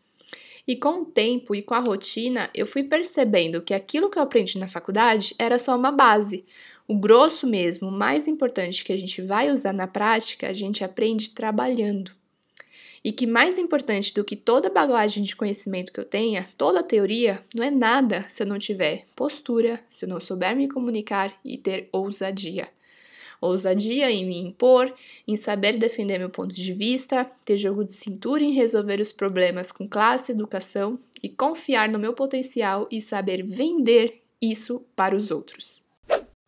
E 0.67 0.77
com 0.77 1.03
o 1.03 1.05
tempo 1.05 1.55
e 1.55 1.63
com 1.63 1.75
a 1.75 1.81
rotina, 1.81 2.49
eu 2.55 2.65
fui 2.65 2.85
percebendo 2.85 3.61
que 3.61 3.75
aquilo 3.75 4.09
que 4.09 4.17
eu 4.17 4.23
aprendi 4.23 4.59
na 4.59 4.69
faculdade 4.69 5.35
era 5.37 5.59
só 5.59 5.77
uma 5.77 5.91
base. 5.91 6.45
O 6.87 6.97
grosso 6.97 7.47
mesmo, 7.47 7.89
o 7.89 7.93
mais 7.93 8.29
importante 8.29 8.85
que 8.85 8.93
a 8.93 8.97
gente 8.97 9.21
vai 9.21 9.51
usar 9.51 9.73
na 9.73 9.89
prática, 9.89 10.49
a 10.49 10.53
gente 10.53 10.85
aprende 10.85 11.31
trabalhando. 11.31 12.13
E 13.05 13.11
que 13.11 13.27
mais 13.27 13.59
importante 13.59 14.15
do 14.15 14.23
que 14.23 14.37
toda 14.37 14.71
bagagem 14.71 15.25
de 15.25 15.35
conhecimento 15.35 15.93
que 15.93 15.99
eu 15.99 16.05
tenha, 16.05 16.49
toda 16.57 16.83
teoria, 16.85 17.43
não 17.53 17.65
é 17.65 17.71
nada 17.71 18.23
se 18.29 18.45
eu 18.45 18.47
não 18.47 18.59
tiver 18.59 19.05
postura, 19.17 19.81
se 19.91 20.05
eu 20.05 20.09
não 20.09 20.21
souber 20.21 20.55
me 20.55 20.69
comunicar 20.69 21.35
e 21.45 21.59
ter 21.59 21.89
ousadia 21.91 22.69
ousadia 23.47 24.11
em 24.11 24.25
me 24.25 24.39
impor, 24.39 24.93
em 25.27 25.37
saber 25.37 25.77
defender 25.77 26.19
meu 26.19 26.31
ponto 26.31 26.55
de 26.55 26.73
vista, 26.73 27.31
ter 27.45 27.57
jogo 27.57 27.85
de 27.85 27.93
cintura 27.93 28.43
em 28.43 28.53
resolver 28.53 29.01
os 29.01 29.13
problemas 29.13 29.73
com 29.73 29.89
classe 29.89 30.33
educação 30.33 30.99
e 31.23 31.29
confiar 31.29 31.91
no 31.91 31.99
meu 31.99 32.15
potencial 32.15 32.89
e 32.91 33.01
saber 33.01 33.45
vender 33.45 34.23
isso 34.41 34.83
para 34.95 35.15
os 35.15 35.31
outros. 35.31 35.83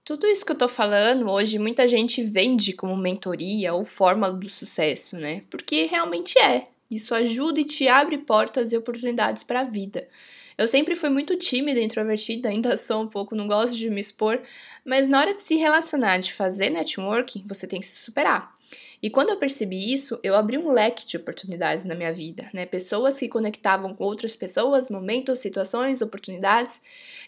Tudo 0.04 0.26
isso 0.26 0.44
que 0.44 0.52
eu 0.52 0.58
tô 0.58 0.68
falando 0.68 1.30
hoje, 1.30 1.58
muita 1.58 1.88
gente 1.88 2.22
vende 2.22 2.74
como 2.74 2.96
mentoria 2.96 3.72
ou 3.72 3.84
fórmula 3.84 4.32
do 4.32 4.50
sucesso, 4.50 5.16
né? 5.16 5.42
Porque 5.48 5.86
realmente 5.86 6.38
é. 6.38 6.68
Isso 6.90 7.14
ajuda 7.14 7.60
e 7.60 7.64
te 7.64 7.88
abre 7.88 8.18
portas 8.18 8.70
e 8.70 8.76
oportunidades 8.76 9.42
para 9.42 9.62
a 9.62 9.64
vida. 9.64 10.06
Eu 10.56 10.68
sempre 10.68 10.94
fui 10.94 11.10
muito 11.10 11.36
tímida 11.36 11.80
introvertida, 11.80 12.48
ainda 12.48 12.76
sou 12.78 13.02
um 13.02 13.08
pouco, 13.08 13.34
não 13.34 13.48
gosto 13.48 13.76
de 13.76 13.90
me 13.90 14.00
expor, 14.00 14.40
mas 14.84 15.08
na 15.08 15.20
hora 15.20 15.34
de 15.34 15.42
se 15.42 15.56
relacionar, 15.56 16.18
de 16.18 16.32
fazer 16.32 16.70
networking, 16.70 17.44
você 17.46 17.66
tem 17.66 17.80
que 17.80 17.86
se 17.86 17.96
superar. 17.96 18.54
E 19.02 19.10
quando 19.10 19.28
eu 19.30 19.36
percebi 19.36 19.92
isso, 19.92 20.18
eu 20.22 20.34
abri 20.34 20.56
um 20.56 20.72
leque 20.72 21.04
de 21.04 21.18
oportunidades 21.18 21.84
na 21.84 21.94
minha 21.94 22.10
vida, 22.10 22.48
né? 22.54 22.64
Pessoas 22.64 23.18
que 23.18 23.28
conectavam 23.28 23.94
com 23.94 24.02
outras 24.02 24.34
pessoas, 24.34 24.88
momentos, 24.88 25.40
situações, 25.40 26.00
oportunidades. 26.00 26.80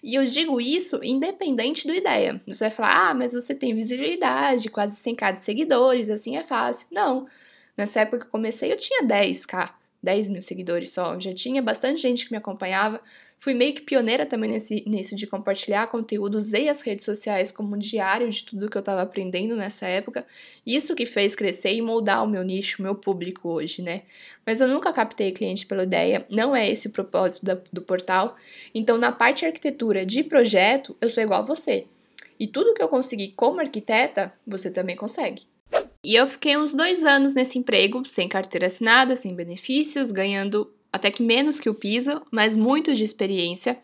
E 0.03 0.15
eu 0.15 0.25
digo 0.25 0.59
isso 0.59 0.99
independente 1.03 1.87
do 1.87 1.95
ideia. 1.95 2.41
Você 2.47 2.65
vai 2.65 2.71
falar, 2.71 3.11
ah, 3.11 3.15
mas 3.15 3.35
você 3.35 3.55
tem 3.55 3.75
visibilidade, 3.75 4.71
quase 4.71 4.97
100k 4.97 5.35
de 5.35 5.45
seguidores, 5.45 6.09
assim 6.09 6.37
é 6.39 6.43
fácil. 6.43 6.87
Não. 6.91 7.27
Nessa 7.77 8.01
época 8.01 8.21
que 8.21 8.27
eu 8.27 8.31
comecei, 8.31 8.73
eu 8.73 8.79
tinha 8.79 9.05
10k. 9.05 9.71
10 10.03 10.29
mil 10.29 10.43
seguidores 10.43 10.91
só. 10.91 11.19
Já 11.19 11.35
tinha 11.35 11.63
bastante 11.63 12.01
gente 12.01 12.27
que 12.27 12.33
me 12.33 12.39
acompanhava. 12.39 13.01
Fui 13.39 13.53
meio 13.53 13.75
que 13.75 13.83
pioneira 13.83 14.25
também 14.25 14.51
nesse, 14.51 14.83
nisso 14.87 15.15
de 15.15 15.27
compartilhar 15.27 15.89
conteúdo. 15.89 16.39
Usei 16.39 16.69
as 16.69 16.81
redes 16.81 17.05
sociais 17.05 17.53
como 17.53 17.75
um 17.75 17.79
diário 17.79 18.31
de 18.31 18.43
tudo 18.43 18.69
que 18.71 18.77
eu 18.77 18.81
estava 18.81 19.03
aprendendo 19.03 19.57
nessa 19.57 19.87
época. 19.87 20.27
Isso 20.67 20.95
que 20.95 21.05
fez 21.05 21.35
crescer 21.35 21.75
e 21.75 21.83
moldar 21.83 22.25
o 22.25 22.29
meu 22.29 22.43
nicho, 22.43 22.81
o 22.81 22.83
meu 22.83 22.95
público 22.95 23.49
hoje, 23.49 23.83
né? 23.83 24.03
Mas 24.45 24.61
eu 24.61 24.69
nunca 24.69 24.93
captei 24.93 25.33
cliente 25.33 25.67
pela 25.67 25.83
ideia. 25.83 26.27
Não 26.31 26.55
é 26.57 26.71
esse 26.71 26.87
o 26.87 26.91
propósito 26.91 27.45
da, 27.45 27.59
do 27.73 27.83
portal. 27.83 28.37
Então, 28.75 28.97
na 28.97 29.13
parte 29.13 29.41
de 29.41 29.47
arquitetura 29.47 30.07
de 30.07 30.23
projeto, 30.25 30.97
eu 31.01 31.11
sou 31.11 31.23
igual 31.23 31.41
a 31.41 31.45
você. 31.45 31.87
E 32.39 32.47
tudo 32.47 32.75
que 32.75 32.83
eu 32.83 32.89
consegui 32.89 33.33
como 33.33 33.61
arquiteta, 33.61 34.33
você 34.47 34.71
também 34.71 34.97
consegue. 34.97 35.43
E 36.07 36.15
eu 36.15 36.25
fiquei 36.25 36.57
uns 36.57 36.73
dois 36.73 37.03
anos 37.03 37.35
nesse 37.35 37.59
emprego, 37.59 38.09
sem 38.09 38.29
carteira 38.29 38.69
assinada, 38.69 39.17
sem 39.17 39.35
benefícios, 39.35 40.13
ganhando 40.13 40.73
até 40.93 41.11
que 41.11 41.21
menos 41.21 41.59
que 41.59 41.69
o 41.69 41.75
piso, 41.75 42.23
mas 42.31 42.55
muito 42.55 42.95
de 42.95 43.03
experiência. 43.03 43.77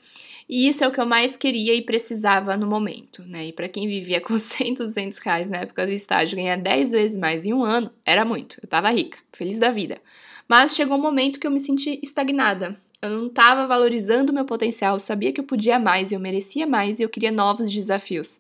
E 0.49 0.69
isso 0.69 0.85
é 0.85 0.87
o 0.87 0.93
que 0.93 1.01
eu 1.01 1.05
mais 1.05 1.37
queria 1.37 1.75
e 1.75 1.83
precisava 1.83 2.57
no 2.57 2.69
momento, 2.69 3.25
né? 3.25 3.47
E 3.47 3.53
para 3.53 3.69
quem 3.69 3.89
vivia 3.89 4.21
com 4.21 4.39
100, 4.39 4.75
200 4.75 5.19
reais 5.19 5.51
na 5.51 5.63
época 5.63 5.85
do 5.85 5.91
estágio, 5.91 6.37
ganhar 6.37 6.55
10 6.55 6.93
vezes 6.93 7.17
mais 7.17 7.45
em 7.45 7.53
um 7.53 7.65
ano, 7.65 7.91
era 8.07 8.25
muito. 8.25 8.57
Eu 8.63 8.69
tava 8.69 8.89
rica, 8.91 9.19
feliz 9.33 9.57
da 9.57 9.73
vida. 9.73 9.99
Mas 10.47 10.77
chegou 10.77 10.97
um 10.97 11.03
momento 11.03 11.41
que 11.41 11.47
eu 11.49 11.51
me 11.51 11.59
senti 11.59 11.99
estagnada. 12.05 12.81
Eu 13.03 13.11
não 13.11 13.27
estava 13.27 13.67
valorizando 13.67 14.33
meu 14.33 14.45
potencial, 14.45 15.01
sabia 15.01 15.33
que 15.33 15.41
eu 15.41 15.45
podia 15.45 15.77
mais, 15.77 16.13
eu 16.13 16.21
merecia 16.21 16.69
mais 16.69 17.01
e 17.01 17.03
eu 17.03 17.09
queria 17.09 17.33
novos 17.33 17.73
desafios. 17.73 18.39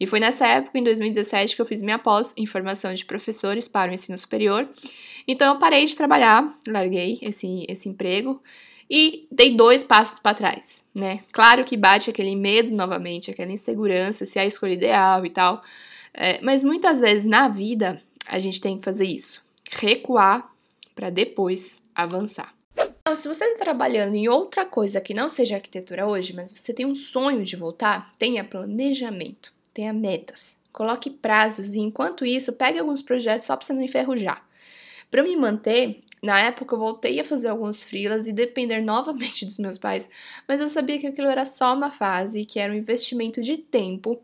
E 0.00 0.06
foi 0.06 0.18
nessa 0.18 0.46
época, 0.46 0.78
em 0.78 0.82
2017, 0.82 1.54
que 1.54 1.60
eu 1.60 1.66
fiz 1.66 1.82
minha 1.82 1.98
pós 1.98 2.32
em 2.34 2.46
formação 2.46 2.94
de 2.94 3.04
professores 3.04 3.68
para 3.68 3.90
o 3.90 3.94
ensino 3.94 4.16
superior. 4.16 4.66
Então 5.28 5.52
eu 5.52 5.60
parei 5.60 5.84
de 5.84 5.94
trabalhar, 5.94 6.58
larguei 6.66 7.18
esse, 7.20 7.66
esse 7.68 7.86
emprego 7.86 8.42
e 8.88 9.28
dei 9.30 9.54
dois 9.54 9.84
passos 9.84 10.18
para 10.18 10.32
trás, 10.32 10.84
né? 10.94 11.20
Claro 11.30 11.64
que 11.64 11.76
bate 11.76 12.08
aquele 12.08 12.34
medo 12.34 12.74
novamente, 12.74 13.30
aquela 13.30 13.52
insegurança, 13.52 14.24
se 14.24 14.38
é 14.38 14.42
a 14.42 14.46
escolha 14.46 14.72
ideal 14.72 15.26
e 15.26 15.30
tal. 15.30 15.60
É, 16.14 16.40
mas 16.40 16.64
muitas 16.64 17.00
vezes 17.00 17.26
na 17.26 17.48
vida 17.48 18.02
a 18.26 18.38
gente 18.38 18.58
tem 18.58 18.78
que 18.78 18.82
fazer 18.82 19.04
isso, 19.04 19.42
recuar 19.70 20.50
para 20.94 21.10
depois 21.10 21.82
avançar. 21.94 22.54
Então, 23.02 23.14
se 23.14 23.28
você 23.28 23.44
está 23.44 23.64
trabalhando 23.64 24.14
em 24.14 24.28
outra 24.28 24.64
coisa 24.64 25.00
que 25.00 25.12
não 25.12 25.28
seja 25.28 25.56
arquitetura 25.56 26.06
hoje, 26.06 26.32
mas 26.32 26.52
você 26.52 26.72
tem 26.72 26.86
um 26.86 26.94
sonho 26.94 27.44
de 27.44 27.56
voltar, 27.56 28.08
tenha 28.18 28.44
planejamento 28.44 29.52
tenha 29.72 29.92
metas, 29.92 30.56
coloque 30.72 31.10
prazos 31.10 31.74
e 31.74 31.80
enquanto 31.80 32.24
isso, 32.24 32.52
pegue 32.52 32.78
alguns 32.78 33.02
projetos 33.02 33.46
só 33.46 33.56
para 33.56 33.66
você 33.66 33.72
não 33.72 33.82
enferrujar. 33.82 34.44
Para 35.10 35.22
me 35.22 35.34
manter, 35.36 36.00
na 36.22 36.40
época 36.40 36.74
eu 36.74 36.78
voltei 36.78 37.18
a 37.18 37.24
fazer 37.24 37.48
alguns 37.48 37.82
freelas 37.82 38.26
e 38.28 38.32
depender 38.32 38.80
novamente 38.80 39.44
dos 39.46 39.58
meus 39.58 39.78
pais, 39.78 40.08
mas 40.46 40.60
eu 40.60 40.68
sabia 40.68 40.98
que 40.98 41.06
aquilo 41.06 41.28
era 41.28 41.44
só 41.44 41.74
uma 41.74 41.90
fase, 41.90 42.44
que 42.44 42.58
era 42.58 42.72
um 42.72 42.76
investimento 42.76 43.42
de 43.42 43.56
tempo. 43.56 44.20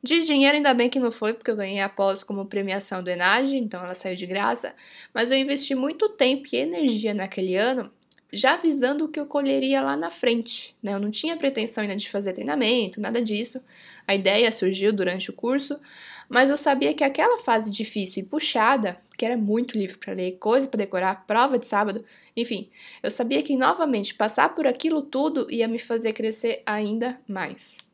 De 0.00 0.24
dinheiro, 0.24 0.56
ainda 0.56 0.72
bem 0.74 0.88
que 0.88 1.00
não 1.00 1.10
foi, 1.10 1.34
porque 1.34 1.50
eu 1.50 1.56
ganhei 1.56 1.80
após 1.80 2.22
como 2.22 2.46
premiação 2.46 3.02
do 3.02 3.10
Enage, 3.10 3.56
então 3.56 3.82
ela 3.82 3.96
saiu 3.96 4.14
de 4.14 4.26
graça. 4.26 4.72
Mas 5.12 5.28
eu 5.28 5.36
investi 5.36 5.74
muito 5.74 6.08
tempo 6.10 6.46
e 6.52 6.56
energia 6.56 7.12
naquele 7.12 7.56
ano 7.56 7.90
já 8.32 8.56
visando 8.56 9.04
o 9.04 9.08
que 9.08 9.18
eu 9.18 9.26
colheria 9.26 9.80
lá 9.80 9.96
na 9.96 10.10
frente. 10.10 10.76
Né? 10.82 10.94
Eu 10.94 11.00
não 11.00 11.10
tinha 11.10 11.36
pretensão 11.36 11.82
ainda 11.82 11.96
de 11.96 12.08
fazer 12.08 12.32
treinamento, 12.32 13.00
nada 13.00 13.22
disso. 13.22 13.60
A 14.06 14.14
ideia 14.14 14.52
surgiu 14.52 14.92
durante 14.92 15.30
o 15.30 15.32
curso, 15.32 15.80
mas 16.28 16.50
eu 16.50 16.56
sabia 16.56 16.94
que 16.94 17.04
aquela 17.04 17.38
fase 17.38 17.70
difícil 17.70 18.22
e 18.22 18.26
puxada, 18.26 18.98
que 19.16 19.24
era 19.24 19.36
muito 19.36 19.78
livro 19.78 19.98
para 19.98 20.12
ler, 20.12 20.32
coisa 20.38 20.68
para 20.68 20.78
decorar, 20.78 21.26
prova 21.26 21.58
de 21.58 21.66
sábado, 21.66 22.04
enfim, 22.36 22.70
eu 23.02 23.10
sabia 23.10 23.42
que 23.42 23.56
novamente 23.56 24.14
passar 24.14 24.54
por 24.54 24.66
aquilo 24.66 25.02
tudo 25.02 25.46
ia 25.50 25.66
me 25.66 25.78
fazer 25.78 26.12
crescer 26.12 26.62
ainda 26.66 27.20
mais. 27.26 27.87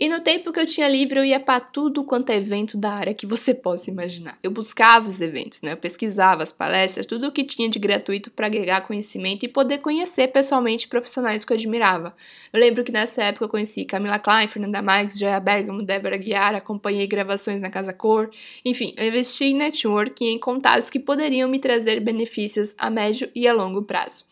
E 0.00 0.08
no 0.08 0.20
tempo 0.20 0.52
que 0.52 0.60
eu 0.60 0.64
tinha 0.64 0.88
livre, 0.88 1.18
eu 1.18 1.24
ia 1.24 1.40
para 1.40 1.58
tudo 1.58 2.04
quanto 2.04 2.30
é 2.30 2.36
evento 2.36 2.78
da 2.78 2.92
área 2.92 3.12
que 3.12 3.26
você 3.26 3.52
possa 3.52 3.90
imaginar. 3.90 4.38
Eu 4.44 4.52
buscava 4.52 5.08
os 5.08 5.20
eventos, 5.20 5.60
né? 5.60 5.72
Eu 5.72 5.76
pesquisava 5.76 6.40
as 6.40 6.52
palestras, 6.52 7.04
tudo 7.04 7.26
o 7.26 7.32
que 7.32 7.42
tinha 7.42 7.68
de 7.68 7.80
gratuito 7.80 8.30
para 8.30 8.46
agregar 8.46 8.82
conhecimento 8.82 9.44
e 9.44 9.48
poder 9.48 9.78
conhecer 9.78 10.28
pessoalmente 10.28 10.86
profissionais 10.86 11.44
que 11.44 11.52
eu 11.52 11.56
admirava. 11.56 12.14
Eu 12.52 12.60
lembro 12.60 12.84
que 12.84 12.92
nessa 12.92 13.24
época 13.24 13.46
eu 13.46 13.48
conheci 13.48 13.84
Camila 13.84 14.20
Klein, 14.20 14.46
Fernanda 14.46 14.80
Marques, 14.80 15.18
Joia 15.18 15.40
Bergamo, 15.40 15.82
Débora 15.82 16.16
Guiar, 16.16 16.54
acompanhei 16.54 17.08
gravações 17.08 17.60
na 17.60 17.68
Casa 17.68 17.92
Cor. 17.92 18.30
Enfim, 18.64 18.94
eu 18.96 19.08
investi 19.08 19.46
em 19.46 19.56
network 19.56 20.24
e 20.24 20.28
em 20.28 20.38
contatos 20.38 20.90
que 20.90 21.00
poderiam 21.00 21.50
me 21.50 21.58
trazer 21.58 21.98
benefícios 21.98 22.72
a 22.78 22.88
médio 22.88 23.28
e 23.34 23.48
a 23.48 23.52
longo 23.52 23.82
prazo. 23.82 24.24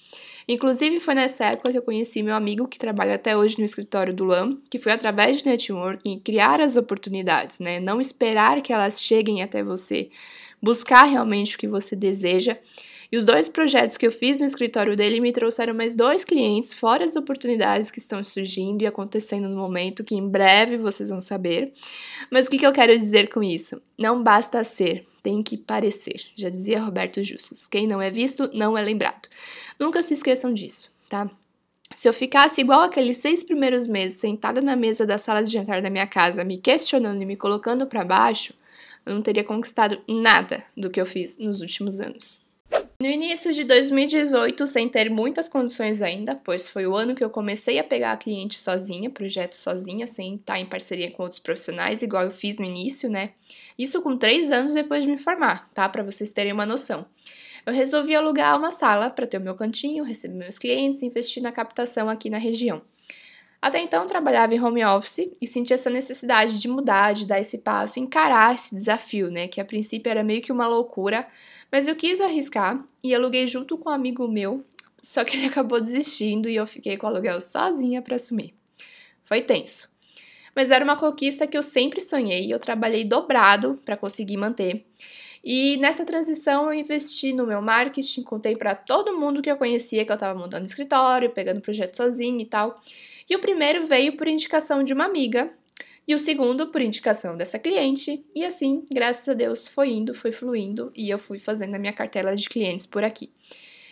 Inclusive, 0.49 1.01
foi 1.01 1.15
nessa 1.15 1.45
época 1.47 1.73
que 1.73 1.79
eu 1.79 1.83
conheci 1.83 2.23
meu 2.23 2.35
amigo 2.35 2.69
que 2.69 2.79
trabalha 2.79 3.17
até 3.17 3.37
hoje 3.37 3.59
no 3.59 3.65
escritório 3.65 4.15
do 4.15 4.25
LAM, 4.25 4.57
que 4.71 4.79
foi 4.79 4.93
através 4.93 5.39
de 5.39 5.47
networking 5.47 6.21
criar 6.21 6.61
as 6.61 6.77
oportunidades, 6.77 7.59
né? 7.59 7.81
Não 7.81 8.01
esperar 8.01 8.63
que 8.63 8.73
elas 8.73 9.03
cheguem 9.03 9.43
até 9.43 9.65
você, 9.65 10.09
buscar 10.63 11.03
realmente 11.05 11.57
o 11.57 11.59
que 11.59 11.67
você 11.67 11.97
deseja. 11.97 12.57
E 13.11 13.17
os 13.17 13.25
dois 13.25 13.49
projetos 13.49 13.97
que 13.97 14.07
eu 14.07 14.11
fiz 14.11 14.39
no 14.39 14.47
escritório 14.47 14.97
dele 14.97 15.21
me 15.21 15.33
trouxeram 15.33 15.75
mais 15.75 15.95
dois 15.95 16.25
clientes, 16.25 16.75
fora 16.75 17.05
as 17.05 17.15
oportunidades 17.15 17.91
que 17.91 17.99
estão 17.99 18.23
surgindo 18.25 18.83
e 18.83 18.87
acontecendo 18.87 19.49
no 19.49 19.57
momento, 19.57 20.05
que 20.05 20.15
em 20.15 20.29
breve 20.29 20.77
vocês 20.77 21.09
vão 21.09 21.21
saber. 21.21 21.73
Mas 22.31 22.47
o 22.47 22.51
que, 22.51 22.59
que 22.59 22.67
eu 22.67 22.73
quero 22.73 22.97
dizer 22.97 23.29
com 23.29 23.43
isso? 23.43 23.81
Não 23.97 24.23
basta 24.23 24.63
ser, 24.65 25.05
tem 25.23 25.43
que 25.43 25.57
parecer. 25.57 26.21
Já 26.35 26.49
dizia 26.49 26.81
Roberto 26.81 27.23
Justus: 27.23 27.67
quem 27.67 27.87
não 27.87 28.03
é 28.03 28.11
visto 28.11 28.51
não 28.53 28.77
é 28.77 28.83
lembrado. 28.83 29.29
Nunca 29.79 30.03
se 30.03 30.15
esqueçam 30.15 30.53
disso, 30.53 30.91
tá? 31.09 31.31
Se 31.95 32.09
eu 32.09 32.13
ficasse 32.13 32.61
igual 32.61 32.83
aqueles 32.83 33.19
seis 33.19 33.45
primeiros 33.45 33.87
meses 33.87 34.19
sentada 34.19 34.61
na 34.61 34.75
mesa 34.75 35.07
da 35.07 35.19
sala 35.19 35.43
de 35.43 35.53
jantar 35.53 35.81
da 35.81 35.91
minha 35.91 36.07
casa, 36.07 36.43
me 36.43 36.59
questionando 36.59 37.23
e 37.23 37.27
me 37.27 37.37
colocando 37.37 37.87
para 37.87 38.05
baixo, 38.05 38.53
eu 39.05 39.15
não 39.15 39.23
teria 39.23 39.45
conquistado 39.45 40.03
nada 40.09 40.65
do 40.77 40.91
que 40.91 41.01
eu 41.01 41.07
fiz 41.07 41.39
nos 41.39 41.61
últimos 41.61 42.01
anos. 42.01 42.46
No 42.99 43.07
início 43.07 43.53
de 43.53 43.63
2018, 43.63 44.67
sem 44.67 44.89
ter 44.89 45.11
muitas 45.11 45.51
condições 45.51 46.01
ainda, 46.01 46.35
pois 46.35 46.67
foi 46.67 46.87
o 46.87 46.97
ano 46.97 47.15
que 47.15 47.23
eu 47.23 47.29
comecei 47.29 47.79
a 47.79 47.85
pegar 47.85 48.17
cliente 48.17 48.59
sozinha, 48.59 49.11
projeto 49.11 49.53
sozinha, 49.53 50.07
sem 50.07 50.37
estar 50.37 50.59
em 50.59 50.65
parceria 50.65 51.11
com 51.11 51.23
outros 51.23 51.39
profissionais, 51.39 52.01
igual 52.01 52.23
eu 52.23 52.31
fiz 52.31 52.57
no 52.57 52.65
início, 52.65 53.11
né? 53.11 53.35
Isso 53.79 54.01
com 54.01 54.17
três 54.17 54.51
anos 54.51 54.73
depois 54.73 55.05
de 55.05 55.11
me 55.11 55.19
formar, 55.19 55.69
tá? 55.75 55.87
Para 55.91 56.03
vocês 56.03 56.33
terem 56.33 56.55
uma 56.55 56.65
noção. 56.65 57.05
Eu 57.67 57.75
resolvi 57.75 58.15
alugar 58.15 58.59
uma 58.59 58.73
sala 58.73 59.11
para 59.11 59.27
ter 59.27 59.37
o 59.37 59.43
meu 59.43 59.55
cantinho, 59.55 60.03
receber 60.03 60.39
meus 60.39 60.59
clientes 60.59 61.03
e 61.03 61.07
investir 61.07 61.43
na 61.43 61.53
captação 61.53 62.09
aqui 62.09 62.31
na 62.31 62.39
região. 62.39 62.81
Até 63.67 63.81
então, 63.81 64.07
trabalhava 64.07 64.55
em 64.55 64.63
home 64.63 64.85
office 64.85 65.29
e 65.43 65.45
sentia 65.49 65.75
essa 65.75 65.91
necessidade 65.91 66.61
de 66.61 66.69
mudar, 66.69 67.13
de 67.13 67.27
dar 67.27 67.41
esse 67.41 67.59
passo, 67.59 67.99
encarar 67.99 68.55
esse 68.55 68.73
desafio, 68.73 69.29
né? 69.29 69.49
Que 69.49 69.61
a 69.61 69.65
princípio 69.65 70.09
era 70.09 70.23
meio 70.23 70.41
que 70.41 70.53
uma 70.53 70.69
loucura, 70.69 71.27
mas 71.71 71.89
eu 71.89 71.97
quis 71.97 72.21
arriscar 72.21 72.81
e 73.03 73.13
aluguei 73.13 73.45
junto 73.49 73.77
com 73.77 73.91
um 73.91 73.93
amigo 73.93 74.29
meu, 74.29 74.65
só 75.03 75.25
que 75.25 75.37
ele 75.37 75.47
acabou 75.51 75.81
desistindo 75.81 76.49
e 76.49 76.55
eu 76.55 76.65
fiquei 76.65 76.97
com 76.97 77.09
o 77.09 77.11
aluguel 77.11 77.41
sozinha 77.41 78.01
para 78.01 78.15
assumir. 78.15 78.55
Foi 79.25 79.43
tenso. 79.43 79.91
Mas 80.55 80.71
era 80.71 80.85
uma 80.85 80.95
conquista 80.95 81.45
que 81.45 81.59
eu 81.59 81.63
sempre 81.63 82.01
sonhei 82.01 82.55
eu 82.55 82.61
trabalhei 82.61 83.03
dobrado 83.03 83.81
para 83.85 83.97
conseguir 83.97 84.37
manter. 84.37 84.87
E 85.43 85.77
nessa 85.79 86.05
transição 86.05 86.67
eu 86.67 86.75
investi 86.75 87.33
no 87.33 87.45
meu 87.45 87.61
marketing, 87.61 88.23
contei 88.23 88.55
para 88.55 88.77
todo 88.77 89.19
mundo 89.19 89.43
que 89.43 89.51
eu 89.51 89.57
conhecia 89.57 90.05
que 90.05 90.13
eu 90.13 90.15
estava 90.15 90.39
montando 90.39 90.67
escritório, 90.67 91.31
pegando 91.31 91.61
projeto 91.61 91.97
sozinho 91.97 92.41
e 92.41 92.47
tal. 92.47 92.77
E 93.29 93.35
o 93.35 93.41
primeiro 93.41 93.87
veio 93.87 94.17
por 94.17 94.29
indicação 94.29 94.85
de 94.85 94.93
uma 94.93 95.05
amiga, 95.05 95.53
e 96.07 96.15
o 96.15 96.19
segundo 96.19 96.69
por 96.69 96.81
indicação 96.81 97.37
dessa 97.37 97.59
cliente, 97.59 98.25
e 98.35 98.45
assim, 98.45 98.85
graças 98.93 99.29
a 99.29 99.35
Deus, 99.35 99.67
foi 99.67 99.91
indo, 99.91 100.15
foi 100.15 100.31
fluindo, 100.31 100.93
e 100.95 101.11
eu 101.11 101.19
fui 101.19 101.39
fazendo 101.39 101.75
a 101.75 101.79
minha 101.79 101.93
cartela 101.93 102.37
de 102.37 102.49
clientes 102.49 102.87
por 102.87 103.03
aqui. 103.03 103.29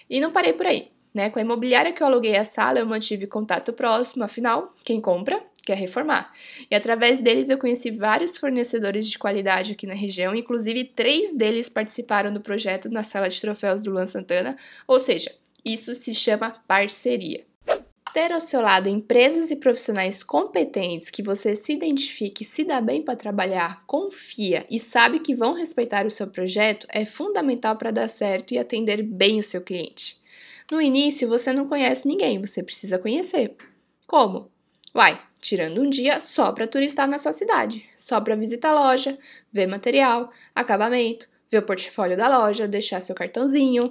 E 0.09 0.21
não 0.21 0.31
parei 0.31 0.53
por 0.53 0.67
aí. 0.67 0.93
Né? 1.13 1.31
Com 1.31 1.41
a 1.41 1.43
imobiliária 1.43 1.93
que 1.93 2.03
eu 2.03 2.07
aluguei 2.07 2.37
a 2.37 2.45
sala, 2.45 2.79
eu 2.79 2.87
mantive 2.87 3.27
contato 3.27 3.73
próximo, 3.73 4.23
afinal, 4.23 4.73
quem 4.85 5.01
compra 5.01 5.43
quer 5.65 5.77
reformar. 5.77 6.31
E 6.71 6.75
através 6.75 7.23
deles 7.23 7.49
eu 7.49 7.59
conheci 7.59 7.91
vários 7.91 8.37
fornecedores 8.37 9.09
de 9.09 9.19
qualidade 9.19 9.73
aqui 9.73 9.87
na 9.87 9.95
região, 9.95 10.35
inclusive 10.35 10.85
três 10.85 11.35
deles 11.35 11.69
participaram 11.69 12.33
do 12.33 12.41
projeto 12.41 12.91
na 12.91 13.03
sala 13.03 13.29
de 13.29 13.41
troféus 13.41 13.83
do 13.83 13.91
Luan 13.91 14.07
Santana, 14.07 14.57
ou 14.87 15.01
seja, 15.01 15.35
isso 15.65 15.95
se 15.95 16.13
chama 16.13 16.63
parceria 16.69 17.45
ter 18.15 18.31
ao 18.31 18.41
seu 18.41 18.61
lado 18.61 18.89
empresas 18.89 19.51
e 19.51 19.57
profissionais 19.57 20.23
competentes 20.23 21.11
que 21.11 21.21
você 21.21 21.57
se 21.57 21.73
identifique, 21.73 22.45
se 22.45 22.65
dá 22.65 22.81
bem 22.81 23.03
para 23.03 23.17
trabalhar, 23.17 23.85
confia 23.87 24.65
e 24.71 24.79
sabe 24.79 25.19
que 25.19 25.35
vão 25.35 25.53
respeitar 25.53 26.07
o 26.07 26.11
seu 26.11 26.29
projeto 26.29 26.87
é 26.91 27.05
fundamental 27.05 27.75
para 27.77 27.91
dar 27.91 28.07
certo 28.07 28.55
e 28.55 28.59
atender 28.59 29.03
bem 29.03 29.41
o 29.41 29.43
seu 29.43 29.61
cliente. 29.61 30.17
No 30.71 30.81
início, 30.81 31.29
você 31.29 31.53
não 31.53 31.67
conhece 31.67 32.07
ninguém, 32.07 32.41
você 32.41 32.63
precisa 32.63 33.01
conhecer. 33.01 33.57
Como? 34.07 34.49
Uai, 34.95 35.21
tirando 35.41 35.81
um 35.81 35.91
dia 35.91 36.21
só 36.21 36.53
para 36.53 36.69
turistar 36.69 37.09
na 37.09 37.19
sua 37.19 37.33
cidade, 37.33 37.85
só 37.99 38.21
para 38.21 38.37
visitar 38.37 38.71
a 38.71 38.75
loja, 38.75 39.19
ver 39.53 39.67
material, 39.67 40.31
acabamento, 40.55 41.29
ver 41.51 41.59
o 41.59 41.67
portfólio 41.67 42.17
da 42.17 42.29
loja, 42.29 42.69
deixar 42.69 43.01
seu 43.01 43.15
cartãozinho, 43.17 43.83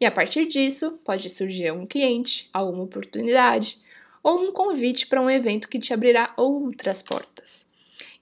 e 0.00 0.04
a 0.04 0.10
partir 0.10 0.46
disso, 0.46 0.98
pode 1.04 1.28
surgir 1.30 1.72
um 1.72 1.86
cliente, 1.86 2.48
alguma 2.52 2.84
oportunidade 2.84 3.78
ou 4.22 4.40
um 4.40 4.52
convite 4.52 5.06
para 5.06 5.22
um 5.22 5.30
evento 5.30 5.68
que 5.68 5.78
te 5.78 5.92
abrirá 5.92 6.34
outras 6.36 7.00
portas. 7.00 7.66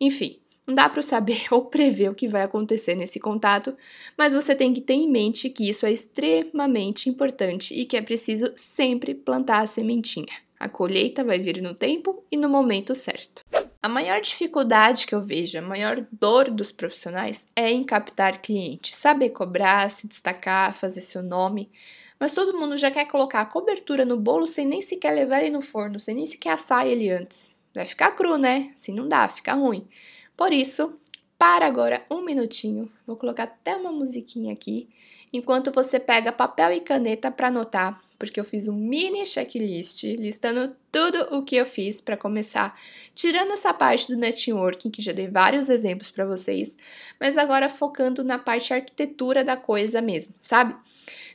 Enfim, 0.00 0.38
não 0.66 0.74
dá 0.74 0.88
para 0.88 1.02
saber 1.02 1.46
ou 1.50 1.64
prever 1.64 2.10
o 2.10 2.14
que 2.14 2.28
vai 2.28 2.42
acontecer 2.42 2.94
nesse 2.94 3.18
contato, 3.18 3.76
mas 4.16 4.32
você 4.32 4.54
tem 4.54 4.72
que 4.72 4.80
ter 4.80 4.94
em 4.94 5.10
mente 5.10 5.50
que 5.50 5.68
isso 5.68 5.86
é 5.86 5.92
extremamente 5.92 7.08
importante 7.08 7.74
e 7.74 7.84
que 7.84 7.96
é 7.96 8.02
preciso 8.02 8.52
sempre 8.54 9.14
plantar 9.14 9.60
a 9.60 9.66
sementinha. 9.66 10.44
A 10.58 10.68
colheita 10.68 11.24
vai 11.24 11.38
vir 11.38 11.60
no 11.60 11.74
tempo 11.74 12.22
e 12.30 12.36
no 12.36 12.48
momento 12.48 12.94
certo. 12.94 13.42
A 13.84 13.88
maior 13.90 14.18
dificuldade 14.18 15.06
que 15.06 15.14
eu 15.14 15.20
vejo, 15.20 15.58
a 15.58 15.60
maior 15.60 16.06
dor 16.10 16.50
dos 16.50 16.72
profissionais 16.72 17.46
é 17.54 17.70
em 17.70 17.84
captar 17.84 18.40
cliente, 18.40 18.96
saber 18.96 19.28
cobrar, 19.28 19.90
se 19.90 20.08
destacar, 20.08 20.72
fazer 20.72 21.02
seu 21.02 21.22
nome. 21.22 21.70
Mas 22.18 22.32
todo 22.32 22.58
mundo 22.58 22.78
já 22.78 22.90
quer 22.90 23.04
colocar 23.04 23.42
a 23.42 23.44
cobertura 23.44 24.06
no 24.06 24.18
bolo 24.18 24.46
sem 24.46 24.64
nem 24.64 24.80
sequer 24.80 25.10
levar 25.10 25.42
ele 25.42 25.50
no 25.50 25.60
forno, 25.60 26.00
sem 26.00 26.14
nem 26.14 26.24
sequer 26.24 26.52
assar 26.54 26.86
ele 26.86 27.10
antes. 27.10 27.58
Vai 27.74 27.84
ficar 27.84 28.12
cru, 28.12 28.38
né? 28.38 28.72
Assim 28.74 28.94
não 28.94 29.06
dá, 29.06 29.28
fica 29.28 29.52
ruim. 29.52 29.86
Por 30.34 30.50
isso, 30.50 30.98
para 31.36 31.66
agora 31.66 32.02
um 32.10 32.22
minutinho, 32.22 32.90
vou 33.06 33.16
colocar 33.16 33.42
até 33.42 33.76
uma 33.76 33.92
musiquinha 33.92 34.54
aqui, 34.54 34.88
enquanto 35.32 35.72
você 35.72 35.98
pega 35.98 36.32
papel 36.32 36.72
e 36.72 36.80
caneta 36.80 37.30
para 37.30 37.48
anotar 37.48 38.00
porque 38.24 38.40
eu 38.40 38.44
fiz 38.44 38.68
um 38.68 38.74
mini 38.74 39.26
checklist 39.26 40.04
listando 40.18 40.74
tudo 40.90 41.36
o 41.36 41.42
que 41.44 41.56
eu 41.56 41.66
fiz 41.66 42.00
para 42.00 42.16
começar, 42.16 42.78
tirando 43.14 43.52
essa 43.52 43.72
parte 43.74 44.08
do 44.08 44.16
networking, 44.16 44.90
que 44.90 45.02
já 45.02 45.12
dei 45.12 45.28
vários 45.28 45.68
exemplos 45.68 46.10
para 46.10 46.24
vocês, 46.24 46.76
mas 47.20 47.36
agora 47.36 47.68
focando 47.68 48.24
na 48.24 48.38
parte 48.38 48.72
arquitetura 48.72 49.44
da 49.44 49.56
coisa 49.56 50.00
mesmo, 50.00 50.34
sabe? 50.40 50.74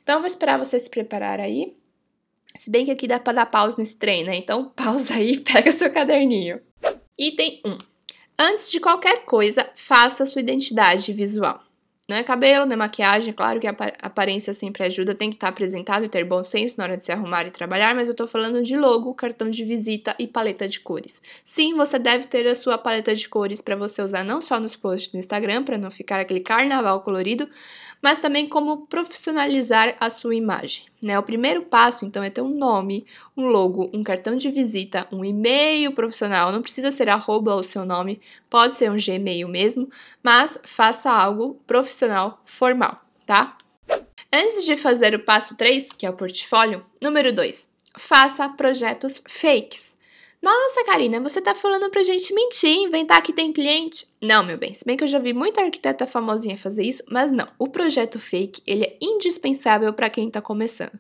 Então, 0.01 0.15
eu 0.15 0.19
vou 0.21 0.27
esperar 0.27 0.57
você 0.57 0.79
se 0.79 0.89
preparar 0.89 1.39
aí. 1.39 1.75
Se 2.57 2.71
bem 2.71 2.85
que 2.85 2.91
aqui 2.91 3.07
dá 3.07 3.19
para 3.19 3.33
dar 3.33 3.45
pausa 3.45 3.77
nesse 3.77 3.95
trem, 3.95 4.23
né? 4.23 4.35
Então, 4.35 4.69
pausa 4.75 5.13
aí 5.13 5.39
pega 5.39 5.71
seu 5.71 5.93
caderninho. 5.93 6.59
Item 7.17 7.61
1. 7.65 7.77
Antes 8.39 8.71
de 8.71 8.79
qualquer 8.79 9.25
coisa, 9.25 9.69
faça 9.75 10.25
sua 10.25 10.41
identidade 10.41 11.13
visual. 11.13 11.61
Não 12.09 12.15
é 12.15 12.23
cabelo, 12.23 12.65
não 12.65 12.73
é 12.73 12.75
maquiagem, 12.75 13.31
claro 13.31 13.59
que 13.59 13.67
a 13.67 13.75
aparência 14.01 14.51
sempre 14.51 14.83
ajuda, 14.83 15.13
tem 15.13 15.29
que 15.29 15.35
estar 15.35 15.47
apresentado 15.47 16.05
e 16.05 16.09
ter 16.09 16.23
bom 16.23 16.41
senso 16.41 16.75
na 16.79 16.85
hora 16.85 16.97
de 16.97 17.03
se 17.03 17.11
arrumar 17.11 17.45
e 17.45 17.51
trabalhar, 17.51 17.93
mas 17.93 18.07
eu 18.07 18.15
tô 18.15 18.27
falando 18.27 18.63
de 18.63 18.75
logo, 18.75 19.13
cartão 19.13 19.47
de 19.47 19.63
visita 19.63 20.15
e 20.17 20.25
paleta 20.25 20.67
de 20.67 20.79
cores. 20.79 21.21
Sim, 21.43 21.75
você 21.75 21.99
deve 21.99 22.25
ter 22.25 22.47
a 22.47 22.55
sua 22.55 22.79
paleta 22.79 23.15
de 23.15 23.29
cores 23.29 23.61
para 23.61 23.75
você 23.75 24.01
usar 24.01 24.23
não 24.23 24.41
só 24.41 24.59
nos 24.59 24.75
posts 24.75 25.11
do 25.11 25.19
Instagram, 25.19 25.63
para 25.63 25.77
não 25.77 25.91
ficar 25.91 26.19
aquele 26.19 26.39
carnaval 26.39 27.01
colorido, 27.01 27.47
mas 28.01 28.19
também 28.19 28.49
como 28.49 28.87
profissionalizar 28.87 29.95
a 29.99 30.09
sua 30.09 30.33
imagem. 30.33 30.85
Né? 31.03 31.17
O 31.17 31.23
primeiro 31.23 31.61
passo, 31.61 32.05
então, 32.05 32.23
é 32.23 32.29
ter 32.29 32.41
um 32.41 32.49
nome, 32.49 33.05
um 33.35 33.45
logo, 33.45 33.89
um 33.93 34.03
cartão 34.03 34.35
de 34.35 34.49
visita, 34.49 35.07
um 35.11 35.23
e-mail 35.23 35.93
profissional. 35.93 36.51
Não 36.51 36.61
precisa 36.61 36.91
ser 36.91 37.07
arroba 37.09 37.55
o 37.55 37.63
seu 37.63 37.85
nome, 37.85 38.19
pode 38.49 38.73
ser 38.73 38.91
um 38.91 38.97
Gmail 38.97 39.47
mesmo, 39.47 39.89
mas 40.21 40.59
faça 40.63 41.09
algo 41.09 41.59
profissional 41.65 42.41
formal, 42.43 43.01
tá? 43.25 43.57
Antes 44.31 44.65
de 44.65 44.77
fazer 44.77 45.15
o 45.15 45.23
passo 45.23 45.55
3, 45.55 45.89
que 45.93 46.05
é 46.05 46.09
o 46.09 46.13
portfólio, 46.13 46.85
número 47.01 47.33
2, 47.33 47.69
faça 47.97 48.47
projetos 48.49 49.21
fakes. 49.27 49.97
Nossa, 50.41 50.85
Karina, 50.85 51.19
você 51.19 51.41
tá 51.41 51.53
falando 51.53 51.89
pra 51.89 52.01
gente 52.01 52.33
mentir, 52.33 52.69
inventar 52.69 53.21
que 53.21 53.33
tem 53.33 53.51
cliente? 53.51 54.07
Não, 54.23 54.41
meu 54.41 54.57
bem, 54.57 54.73
se 54.73 54.85
bem 54.85 54.95
que 54.95 55.03
eu 55.03 55.07
já 55.07 55.19
vi 55.19 55.33
muita 55.33 55.61
arquiteta 55.61 56.07
famosinha 56.07 56.57
fazer 56.57 56.83
isso, 56.83 57.03
mas 57.11 57.29
não. 57.29 57.45
O 57.59 57.67
projeto 57.67 58.17
fake, 58.17 58.61
ele 58.65 58.85
é 58.85 58.97
indispensável 59.01 59.91
para 59.93 60.09
quem 60.09 60.31
tá 60.31 60.41
começando. 60.41 60.97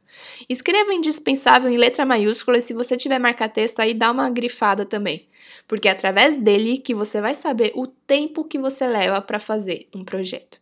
Escreva 0.49 0.93
indispensável 0.93 1.71
em 1.71 1.77
letra 1.77 2.05
maiúscula 2.05 2.57
e 2.57 2.61
se 2.61 2.73
você 2.73 2.97
tiver 2.97 3.17
marca-texto 3.17 3.79
aí, 3.79 3.93
dá 3.93 4.11
uma 4.11 4.29
grifada 4.29 4.85
também. 4.85 5.29
Porque 5.67 5.87
é 5.87 5.91
através 5.91 6.41
dele 6.41 6.77
que 6.77 6.93
você 6.93 7.21
vai 7.21 7.33
saber 7.33 7.71
o 7.75 7.87
tempo 7.87 8.43
que 8.43 8.59
você 8.59 8.85
leva 8.85 9.21
para 9.21 9.39
fazer 9.39 9.87
um 9.95 10.03
projeto. 10.03 10.59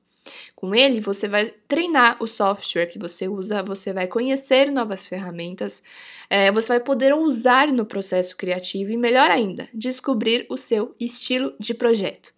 Com 0.56 0.74
ele, 0.74 1.00
você 1.00 1.28
vai 1.28 1.54
treinar 1.68 2.18
o 2.22 2.28
software 2.28 2.88
que 2.88 3.00
você 3.00 3.28
usa, 3.28 3.64
você 3.64 3.94
vai 3.94 4.08
conhecer 4.08 4.72
novas 4.72 5.08
ferramentas, 5.08 5.84
é, 6.30 6.52
você 6.52 6.70
vai 6.70 6.80
poder 6.80 7.14
usar 7.14 7.68
no 7.68 7.86
processo 7.86 8.36
criativo 8.36 8.92
e, 8.92 8.98
melhor 8.98 9.30
ainda, 9.30 9.68
descobrir 9.74 10.46
o 10.50 10.58
seu 10.58 10.94
estilo 11.00 11.54
de 11.60 11.74
projeto. 11.74 12.34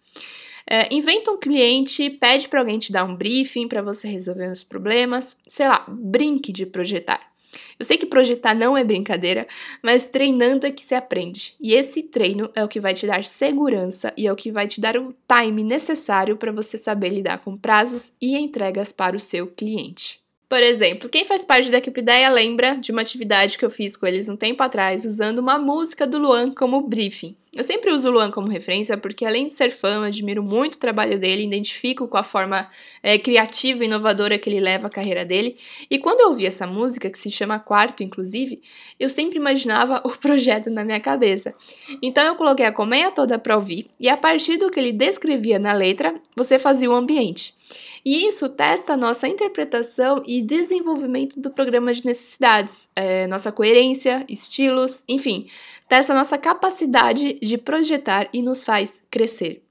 É, 0.66 0.92
inventa 0.94 1.32
um 1.32 1.38
cliente, 1.38 2.10
pede 2.10 2.48
para 2.48 2.60
alguém 2.60 2.78
te 2.78 2.92
dar 2.92 3.04
um 3.04 3.16
briefing 3.16 3.66
para 3.66 3.82
você 3.82 4.06
resolver 4.06 4.50
os 4.50 4.62
problemas, 4.62 5.36
sei 5.46 5.66
lá, 5.66 5.84
brinque 5.88 6.52
de 6.52 6.64
projetar. 6.66 7.29
Eu 7.78 7.84
sei 7.84 7.96
que 7.96 8.06
projetar 8.06 8.54
não 8.54 8.76
é 8.76 8.84
brincadeira, 8.84 9.46
mas 9.82 10.08
treinando 10.08 10.66
é 10.66 10.70
que 10.70 10.82
se 10.82 10.94
aprende. 10.94 11.54
E 11.60 11.74
esse 11.74 12.02
treino 12.02 12.50
é 12.54 12.64
o 12.64 12.68
que 12.68 12.80
vai 12.80 12.94
te 12.94 13.06
dar 13.06 13.24
segurança 13.24 14.12
e 14.16 14.26
é 14.26 14.32
o 14.32 14.36
que 14.36 14.52
vai 14.52 14.66
te 14.66 14.80
dar 14.80 14.96
o 14.96 15.14
time 15.28 15.64
necessário 15.64 16.36
para 16.36 16.52
você 16.52 16.76
saber 16.78 17.10
lidar 17.10 17.38
com 17.38 17.56
prazos 17.56 18.12
e 18.20 18.36
entregas 18.36 18.92
para 18.92 19.16
o 19.16 19.20
seu 19.20 19.46
cliente. 19.46 20.20
Por 20.50 20.64
exemplo, 20.64 21.08
quem 21.08 21.24
faz 21.24 21.44
parte 21.44 21.70
da 21.70 21.78
equipe 21.78 22.00
Ideia 22.00 22.28
lembra 22.28 22.74
de 22.74 22.90
uma 22.90 23.02
atividade 23.02 23.56
que 23.56 23.64
eu 23.64 23.70
fiz 23.70 23.96
com 23.96 24.04
eles 24.04 24.28
um 24.28 24.36
tempo 24.36 24.60
atrás, 24.64 25.04
usando 25.04 25.38
uma 25.38 25.56
música 25.56 26.08
do 26.08 26.18
Luan 26.18 26.50
como 26.50 26.80
briefing. 26.80 27.36
Eu 27.54 27.62
sempre 27.62 27.92
uso 27.92 28.08
o 28.08 28.12
Luan 28.12 28.32
como 28.32 28.48
referência 28.48 28.98
porque, 28.98 29.24
além 29.24 29.46
de 29.46 29.52
ser 29.52 29.70
fã, 29.70 30.04
admiro 30.04 30.42
muito 30.42 30.74
o 30.74 30.78
trabalho 30.80 31.20
dele, 31.20 31.44
identifico 31.44 32.08
com 32.08 32.16
a 32.16 32.24
forma 32.24 32.68
é, 33.00 33.16
criativa 33.16 33.84
e 33.84 33.86
inovadora 33.86 34.38
que 34.38 34.50
ele 34.50 34.58
leva 34.58 34.88
a 34.88 34.90
carreira 34.90 35.24
dele. 35.24 35.56
E 35.88 36.00
quando 36.00 36.18
eu 36.18 36.30
ouvi 36.30 36.46
essa 36.46 36.66
música, 36.66 37.08
que 37.08 37.18
se 37.18 37.30
chama 37.30 37.60
Quarto, 37.60 38.02
inclusive, 38.02 38.60
eu 38.98 39.08
sempre 39.08 39.38
imaginava 39.38 40.02
o 40.04 40.10
projeto 40.10 40.68
na 40.68 40.84
minha 40.84 40.98
cabeça. 40.98 41.54
Então 42.02 42.26
eu 42.26 42.34
coloquei 42.34 42.66
a 42.66 42.72
colmeia 42.72 43.12
toda 43.12 43.38
para 43.38 43.54
ouvir, 43.54 43.88
e 44.00 44.08
a 44.08 44.16
partir 44.16 44.56
do 44.56 44.68
que 44.68 44.80
ele 44.80 44.90
descrevia 44.90 45.60
na 45.60 45.72
letra, 45.72 46.12
você 46.36 46.58
fazia 46.58 46.90
o 46.90 46.94
ambiente. 46.94 47.54
E 48.04 48.26
isso 48.26 48.48
testa 48.48 48.94
a 48.94 48.96
nossa 48.96 49.28
interpretação 49.28 50.22
e 50.26 50.42
desenvolvimento 50.42 51.40
do 51.40 51.50
programa 51.50 51.92
de 51.92 52.04
necessidades, 52.04 52.88
é, 52.96 53.26
nossa 53.26 53.52
coerência, 53.52 54.24
estilos, 54.28 55.04
enfim, 55.08 55.48
testa 55.88 56.12
a 56.12 56.16
nossa 56.16 56.38
capacidade 56.38 57.34
de 57.34 57.58
projetar 57.58 58.28
e 58.32 58.42
nos 58.42 58.64
faz 58.64 59.02
crescer. 59.10 59.62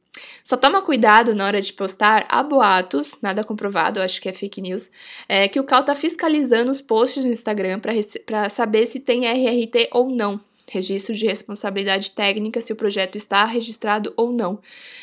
Só 0.43 0.57
toma 0.57 0.81
cuidado 0.81 1.33
na 1.35 1.45
hora 1.45 1.62
de 1.62 1.71
postar 1.71 2.25
há 2.29 2.41
boatos, 2.43 3.17
nada 3.21 3.43
comprovado, 3.43 4.01
acho 4.01 4.21
que 4.21 4.27
é 4.27 4.33
fake 4.33 4.62
news, 4.62 4.91
é, 5.27 5.47
que 5.47 5.59
o 5.59 5.63
Cal 5.63 5.83
tá 5.83 5.95
fiscalizando 5.95 6.71
os 6.71 6.81
posts 6.81 7.23
no 7.23 7.31
Instagram 7.31 7.79
para 8.25 8.49
saber 8.49 8.88
se 8.88 8.99
tem 8.99 9.27
RRT 9.27 9.89
ou 9.91 10.09
não 10.09 10.39
registro 10.71 11.15
de 11.15 11.25
responsabilidade 11.25 12.12
técnica 12.12 12.62
se 12.62 12.71
o 12.71 12.75
projeto 12.75 13.15
está 13.15 13.45
registrado 13.45 14.13
ou 14.15 14.32
não. 14.32 14.60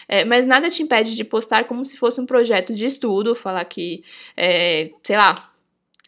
É, 0.09 0.25
mas 0.25 0.47
nada 0.47 0.71
te 0.71 0.83
impede 0.83 1.15
de 1.15 1.25
postar 1.25 1.65
como 1.65 1.85
se 1.85 1.97
fosse 1.97 2.21
um 2.21 2.27
projeto 2.27 2.73
de 2.73 2.87
estudo, 2.87 3.35
falar 3.35 3.65
que, 3.65 4.03
é, 4.37 4.91
sei 5.03 5.17
lá, 5.17 5.53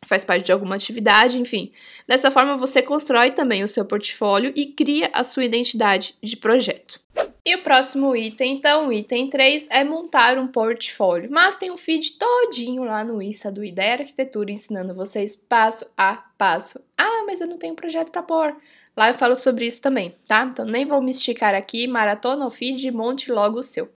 faz 0.07 0.25
parte 0.25 0.47
de 0.47 0.53
alguma 0.53 0.77
atividade, 0.77 1.41
enfim. 1.41 1.73
Dessa 2.07 2.31
forma, 2.31 2.57
você 2.57 2.81
constrói 2.81 3.31
também 3.31 3.63
o 3.63 3.69
seu 3.69 3.85
portfólio 3.85 4.53
e 4.55 4.67
cria 4.67 5.11
a 5.13 5.25
sua 5.25 5.45
identidade 5.45 6.15
de 6.23 6.37
projeto. 6.37 7.01
E 7.49 7.55
o 7.55 7.63
próximo 7.63 8.15
item, 8.15 8.57
então, 8.57 8.93
item 8.93 9.31
3, 9.31 9.69
é 9.71 9.83
montar 9.83 10.37
um 10.37 10.47
portfólio. 10.47 11.31
Mas 11.33 11.57
tem 11.57 11.71
um 11.71 11.79
feed 11.79 12.19
todinho 12.19 12.85
lá 12.85 13.03
no 13.03 13.23
Insta 13.23 13.51
do 13.51 13.65
Ideia 13.65 13.95
Arquitetura 13.95 14.53
ensinando 14.53 14.93
vocês 14.93 15.35
passo 15.35 15.87
a 15.97 16.17
passo. 16.37 16.79
Ah, 16.99 17.25
mas 17.27 17.41
eu 17.41 17.47
não 17.47 17.57
tenho 17.57 17.75
projeto 17.75 18.11
para 18.11 18.23
pôr. 18.23 18.55
Lá 18.95 19.09
eu 19.09 19.15
falo 19.15 19.35
sobre 19.35 19.67
isso 19.67 19.81
também, 19.81 20.15
tá? 20.27 20.45
Então 20.45 20.67
nem 20.67 20.85
vou 20.85 21.01
me 21.01 21.11
esticar 21.11 21.55
aqui, 21.55 21.87
maratona 21.87 22.47
o 22.47 22.51
feed 22.51 22.87
e 22.87 22.91
monte 22.91 23.33
logo 23.33 23.61
o 23.61 23.63
seu. 23.63 23.91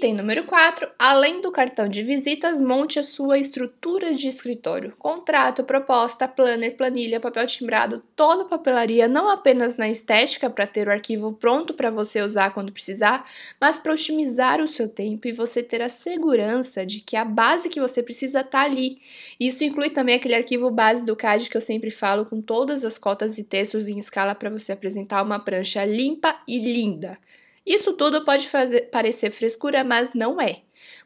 Item 0.00 0.14
número 0.14 0.44
4. 0.44 0.88
Além 0.98 1.42
do 1.42 1.52
cartão 1.52 1.86
de 1.86 2.02
visitas, 2.02 2.58
monte 2.58 2.98
a 2.98 3.04
sua 3.04 3.36
estrutura 3.36 4.14
de 4.14 4.28
escritório. 4.28 4.94
Contrato, 4.98 5.62
proposta, 5.62 6.26
planner, 6.26 6.74
planilha, 6.74 7.20
papel 7.20 7.46
timbrado, 7.46 8.02
toda 8.16 8.46
papelaria, 8.46 9.06
não 9.06 9.28
apenas 9.28 9.76
na 9.76 9.90
estética 9.90 10.48
para 10.48 10.66
ter 10.66 10.88
o 10.88 10.90
arquivo 10.90 11.34
pronto 11.34 11.74
para 11.74 11.90
você 11.90 12.22
usar 12.22 12.54
quando 12.54 12.72
precisar, 12.72 13.28
mas 13.60 13.78
para 13.78 13.92
otimizar 13.92 14.62
o 14.62 14.66
seu 14.66 14.88
tempo 14.88 15.28
e 15.28 15.32
você 15.32 15.62
ter 15.62 15.82
a 15.82 15.90
segurança 15.90 16.86
de 16.86 17.00
que 17.00 17.14
a 17.14 17.24
base 17.24 17.68
que 17.68 17.78
você 17.78 18.02
precisa 18.02 18.40
está 18.40 18.62
ali. 18.62 19.02
Isso 19.38 19.62
inclui 19.64 19.90
também 19.90 20.14
aquele 20.14 20.34
arquivo 20.34 20.70
base 20.70 21.04
do 21.04 21.14
CAD 21.14 21.50
que 21.50 21.58
eu 21.58 21.60
sempre 21.60 21.90
falo, 21.90 22.24
com 22.24 22.40
todas 22.40 22.86
as 22.86 22.96
cotas 22.96 23.36
e 23.36 23.44
textos 23.44 23.86
em 23.86 23.98
escala 23.98 24.34
para 24.34 24.48
você 24.48 24.72
apresentar 24.72 25.22
uma 25.22 25.38
prancha 25.38 25.84
limpa 25.84 26.40
e 26.48 26.58
linda. 26.58 27.18
Isso 27.64 27.92
tudo 27.92 28.24
pode 28.24 28.48
fazer, 28.48 28.90
parecer 28.90 29.30
frescura, 29.30 29.84
mas 29.84 30.14
não 30.14 30.40
é. 30.40 30.62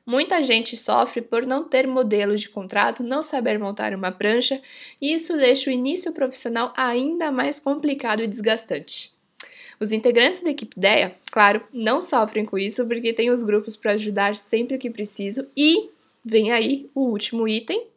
Muita 0.07 0.43
gente 0.45 0.77
sofre 0.77 1.23
por 1.23 1.47
não 1.47 1.65
ter 1.65 1.87
modelo 1.87 2.37
de 2.37 2.49
contrato, 2.49 3.03
não 3.03 3.23
saber 3.23 3.59
montar 3.59 3.95
uma 3.95 4.13
prancha, 4.13 4.61
e 5.01 5.15
isso 5.15 5.37
deixa 5.37 5.71
o 5.71 5.73
início 5.73 6.13
profissional 6.13 6.73
ainda 6.77 7.33
mais 7.33 7.59
complicado 7.59 8.23
e 8.23 8.27
desgastante. 8.27 9.13
Os 9.81 9.93
integrantes 9.93 10.41
da 10.41 10.51
equipe 10.51 10.79
DEA, 10.79 11.15
claro, 11.33 11.67
não 11.73 12.01
sofrem 12.01 12.45
com 12.45 12.57
isso 12.57 12.87
porque 12.87 13.13
tem 13.13 13.31
os 13.31 13.43
grupos 13.43 13.77
para 13.77 13.93
ajudar 13.93 14.37
sempre 14.37 14.79
que 14.79 14.91
preciso 14.91 15.49
e 15.57 15.91
vem 16.25 16.53
aí 16.53 16.89
o 16.95 17.09
último 17.09 17.49
item. 17.49 17.89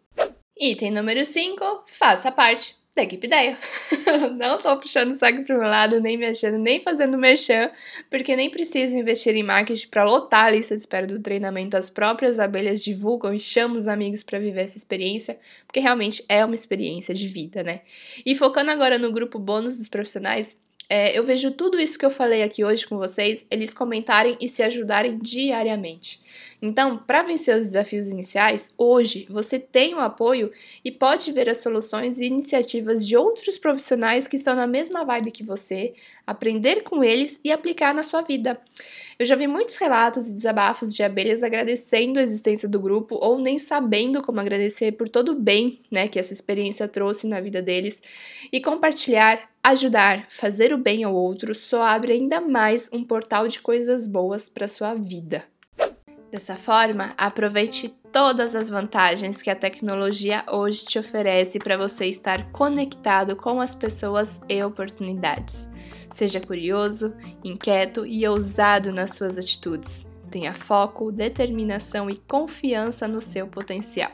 Item 0.59 0.91
número 0.91 1.23
5, 1.23 1.83
faça 1.85 2.31
parte 2.31 2.75
da 2.97 3.03
equipe 3.03 3.27
ideia. 3.27 3.57
não 4.37 4.57
tô 4.57 4.75
puxando 4.77 5.11
o 5.11 5.13
saco 5.13 5.43
pro 5.43 5.57
meu 5.57 5.67
lado, 5.67 6.01
nem 6.01 6.17
me 6.17 6.25
achando, 6.25 6.57
nem 6.57 6.81
fazendo 6.81 7.17
merchan, 7.17 7.71
porque 8.09 8.35
nem 8.35 8.49
preciso 8.49 8.97
investir 8.97 9.35
em 9.35 9.43
marketing 9.43 9.87
para 9.87 10.03
lotar 10.03 10.45
a 10.45 10.51
lista 10.51 10.75
de 10.75 10.81
espera 10.81 11.07
do 11.07 11.21
treinamento. 11.21 11.77
As 11.77 11.89
próprias 11.89 12.39
abelhas 12.39 12.83
divulgam 12.83 13.33
e 13.33 13.39
chamam 13.39 13.77
os 13.77 13.87
amigos 13.87 14.23
para 14.23 14.39
viver 14.39 14.61
essa 14.61 14.77
experiência, 14.77 15.39
porque 15.65 15.79
realmente 15.79 16.25
é 16.27 16.43
uma 16.43 16.55
experiência 16.55 17.13
de 17.13 17.27
vida, 17.27 17.63
né? 17.63 17.81
E 18.25 18.35
focando 18.35 18.71
agora 18.71 18.97
no 18.97 19.11
grupo 19.11 19.39
bônus 19.39 19.77
dos 19.77 19.87
profissionais, 19.87 20.57
é, 20.89 21.17
eu 21.17 21.23
vejo 21.23 21.51
tudo 21.51 21.79
isso 21.79 21.99
que 21.99 22.05
eu 22.05 22.09
falei 22.09 22.43
aqui 22.43 22.63
hoje 22.63 22.87
com 22.87 22.97
vocês, 22.97 23.45
eles 23.51 23.73
comentarem 23.73 24.37
e 24.39 24.47
se 24.47 24.63
ajudarem 24.63 25.17
diariamente. 25.17 26.21
Então, 26.61 26.97
para 26.97 27.23
vencer 27.23 27.55
os 27.55 27.67
desafios 27.67 28.07
iniciais, 28.07 28.71
hoje 28.77 29.27
você 29.29 29.59
tem 29.59 29.93
o 29.93 29.99
apoio 29.99 30.51
e 30.83 30.91
pode 30.91 31.31
ver 31.31 31.49
as 31.49 31.57
soluções 31.57 32.19
e 32.19 32.25
iniciativas 32.25 33.05
de 33.05 33.17
outros 33.17 33.57
profissionais 33.57 34.27
que 34.27 34.37
estão 34.37 34.55
na 34.55 34.65
mesma 34.65 35.03
vibe 35.03 35.31
que 35.31 35.43
você, 35.43 35.93
aprender 36.25 36.83
com 36.83 37.03
eles 37.03 37.39
e 37.43 37.51
aplicar 37.51 37.93
na 37.93 38.01
sua 38.01 38.21
vida. 38.21 38.59
Eu 39.19 39.25
já 39.25 39.35
vi 39.35 39.47
muitos 39.47 39.75
relatos 39.77 40.29
e 40.29 40.33
desabafos 40.33 40.93
de 40.93 41.01
abelhas 41.01 41.41
agradecendo 41.41 42.19
a 42.19 42.21
existência 42.21 42.69
do 42.69 42.79
grupo 42.79 43.15
ou 43.15 43.39
nem 43.39 43.57
sabendo 43.57 44.21
como 44.21 44.39
agradecer 44.39 44.91
por 44.91 45.09
todo 45.09 45.31
o 45.31 45.39
bem 45.39 45.79
né, 45.89 46.07
que 46.07 46.19
essa 46.19 46.33
experiência 46.33 46.87
trouxe 46.87 47.25
na 47.25 47.41
vida 47.41 47.61
deles 47.61 48.01
e 48.51 48.61
compartilhar 48.61 49.49
Ajudar, 49.67 50.25
fazer 50.29 50.71
o 50.71 50.77
bem 50.77 51.03
ao 51.03 51.13
outro 51.13 51.53
só 51.53 51.81
abre 51.81 52.13
ainda 52.13 52.39
mais 52.39 52.89
um 52.93 53.03
portal 53.03 53.49
de 53.49 53.59
coisas 53.59 54.07
boas 54.07 54.47
para 54.47 54.65
sua 54.65 54.93
vida. 54.93 55.43
Dessa 56.31 56.57
forma, 56.57 57.13
aproveite 57.17 57.89
todas 58.11 58.53
as 58.53 58.69
vantagens 58.69 59.41
que 59.41 59.49
a 59.49 59.55
tecnologia 59.55 60.43
hoje 60.51 60.83
te 60.83 60.99
oferece 60.99 61.57
para 61.57 61.77
você 61.77 62.05
estar 62.07 62.51
conectado 62.51 63.35
com 63.35 63.61
as 63.61 63.73
pessoas 63.73 64.41
e 64.49 64.61
oportunidades. 64.61 65.69
Seja 66.11 66.41
curioso, 66.41 67.13
inquieto 67.43 68.05
e 68.05 68.27
ousado 68.27 68.91
nas 68.91 69.11
suas 69.11 69.37
atitudes. 69.37 70.05
Tenha 70.29 70.53
foco, 70.53 71.11
determinação 71.11 72.09
e 72.09 72.17
confiança 72.27 73.07
no 73.07 73.21
seu 73.21 73.47
potencial. 73.47 74.11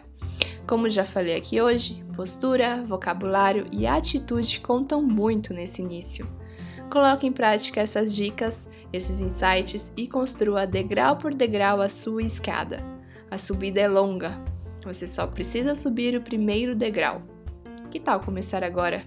Como 0.67 0.89
já 0.89 1.03
falei 1.03 1.35
aqui 1.35 1.59
hoje, 1.61 2.03
postura, 2.15 2.83
vocabulário 2.85 3.65
e 3.71 3.87
atitude 3.87 4.59
contam 4.59 5.01
muito 5.01 5.51
nesse 5.51 5.81
início. 5.81 6.27
Coloque 6.93 7.25
em 7.25 7.31
prática 7.31 7.81
essas 7.81 8.13
dicas, 8.13 8.69
esses 8.93 9.19
insights 9.19 9.91
e 9.97 10.07
construa 10.07 10.67
degrau 10.67 11.17
por 11.17 11.33
degrau 11.33 11.81
a 11.81 11.89
sua 11.89 12.21
escada. 12.21 12.83
A 13.31 13.37
subida 13.39 13.81
é 13.81 13.87
longa, 13.87 14.31
você 14.83 15.07
só 15.07 15.25
precisa 15.25 15.73
subir 15.73 16.15
o 16.15 16.21
primeiro 16.21 16.75
degrau. 16.75 17.23
Que 17.89 17.99
tal 17.99 18.19
começar 18.19 18.63
agora? 18.63 19.03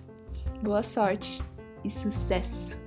Boa 0.64 0.83
sorte 0.83 1.40
e 1.85 1.88
sucesso! 1.88 2.86